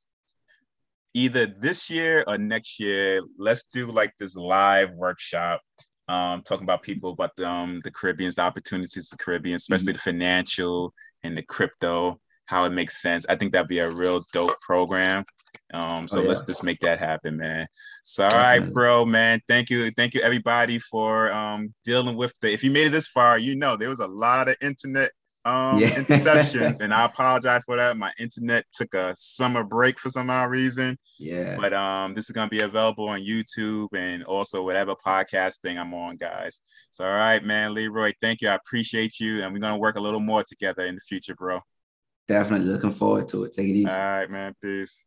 either 1.15 1.47
this 1.47 1.89
year 1.89 2.23
or 2.27 2.37
next 2.37 2.79
year, 2.79 3.21
let's 3.39 3.63
do 3.63 3.87
like 3.87 4.13
this 4.19 4.35
live 4.35 4.91
workshop 4.91 5.61
um, 6.07 6.41
talking 6.41 6.63
about 6.63 6.83
people 6.83 7.11
about 7.11 7.35
the, 7.35 7.47
um, 7.47 7.79
the 7.83 7.91
Caribbeans, 7.91 8.35
the 8.35 8.41
opportunities 8.41 9.09
the 9.09 9.17
Caribbean, 9.17 9.55
especially 9.55 9.93
mm-hmm. 9.93 9.93
the 9.93 9.99
financial 9.99 10.93
and 11.23 11.37
the 11.37 11.41
crypto 11.41 12.19
how 12.51 12.65
it 12.65 12.71
makes 12.71 13.01
sense. 13.01 13.25
I 13.29 13.35
think 13.35 13.53
that'd 13.53 13.69
be 13.69 13.79
a 13.79 13.89
real 13.89 14.25
dope 14.33 14.59
program. 14.59 15.23
Um, 15.73 16.05
so 16.05 16.19
oh, 16.19 16.21
yeah. 16.23 16.27
let's 16.27 16.45
just 16.45 16.65
make 16.65 16.81
that 16.81 16.99
happen, 16.99 17.37
man. 17.37 17.65
So 18.03 18.25
all 18.25 18.37
right, 18.37 18.59
bro, 18.59 19.05
man. 19.05 19.39
Thank 19.47 19.69
you. 19.69 19.89
Thank 19.91 20.13
you 20.13 20.21
everybody 20.21 20.77
for 20.77 21.31
um 21.31 21.73
dealing 21.85 22.17
with 22.17 22.35
the 22.41 22.51
if 22.51 22.61
you 22.61 22.69
made 22.69 22.87
it 22.87 22.91
this 22.91 23.07
far, 23.07 23.39
you 23.39 23.55
know 23.55 23.77
there 23.77 23.87
was 23.89 24.01
a 24.01 24.07
lot 24.07 24.49
of 24.49 24.57
internet 24.61 25.11
um 25.45 25.79
yeah. 25.79 25.89
interceptions 25.91 26.81
and 26.81 26.93
I 26.93 27.05
apologize 27.05 27.63
for 27.65 27.77
that. 27.77 27.95
My 27.95 28.11
internet 28.19 28.65
took 28.73 28.93
a 28.93 29.15
summer 29.15 29.63
break 29.63 29.97
for 29.97 30.09
some 30.09 30.29
odd 30.29 30.49
reason. 30.49 30.99
Yeah. 31.19 31.55
But 31.57 31.73
um 31.73 32.15
this 32.15 32.29
is 32.29 32.35
gonna 32.35 32.49
be 32.49 32.61
available 32.61 33.07
on 33.07 33.21
YouTube 33.21 33.87
and 33.95 34.25
also 34.25 34.61
whatever 34.63 34.93
podcast 34.93 35.61
thing 35.61 35.79
I'm 35.79 35.93
on, 35.93 36.17
guys. 36.17 36.59
So 36.91 37.05
all 37.05 37.15
right, 37.15 37.41
man, 37.41 37.73
Leroy, 37.73 38.11
thank 38.21 38.41
you. 38.41 38.49
I 38.49 38.55
appreciate 38.55 39.21
you 39.21 39.41
and 39.41 39.53
we're 39.53 39.59
gonna 39.59 39.77
work 39.77 39.95
a 39.95 40.01
little 40.01 40.19
more 40.19 40.43
together 40.43 40.85
in 40.85 40.95
the 40.95 41.01
future, 41.01 41.33
bro. 41.33 41.61
Definitely 42.27 42.67
looking 42.67 42.91
forward 42.91 43.27
to 43.29 43.43
it. 43.43 43.53
Take 43.53 43.69
it 43.69 43.75
easy. 43.75 43.89
All 43.89 43.95
right, 43.95 44.29
man. 44.29 44.55
Peace. 44.61 45.03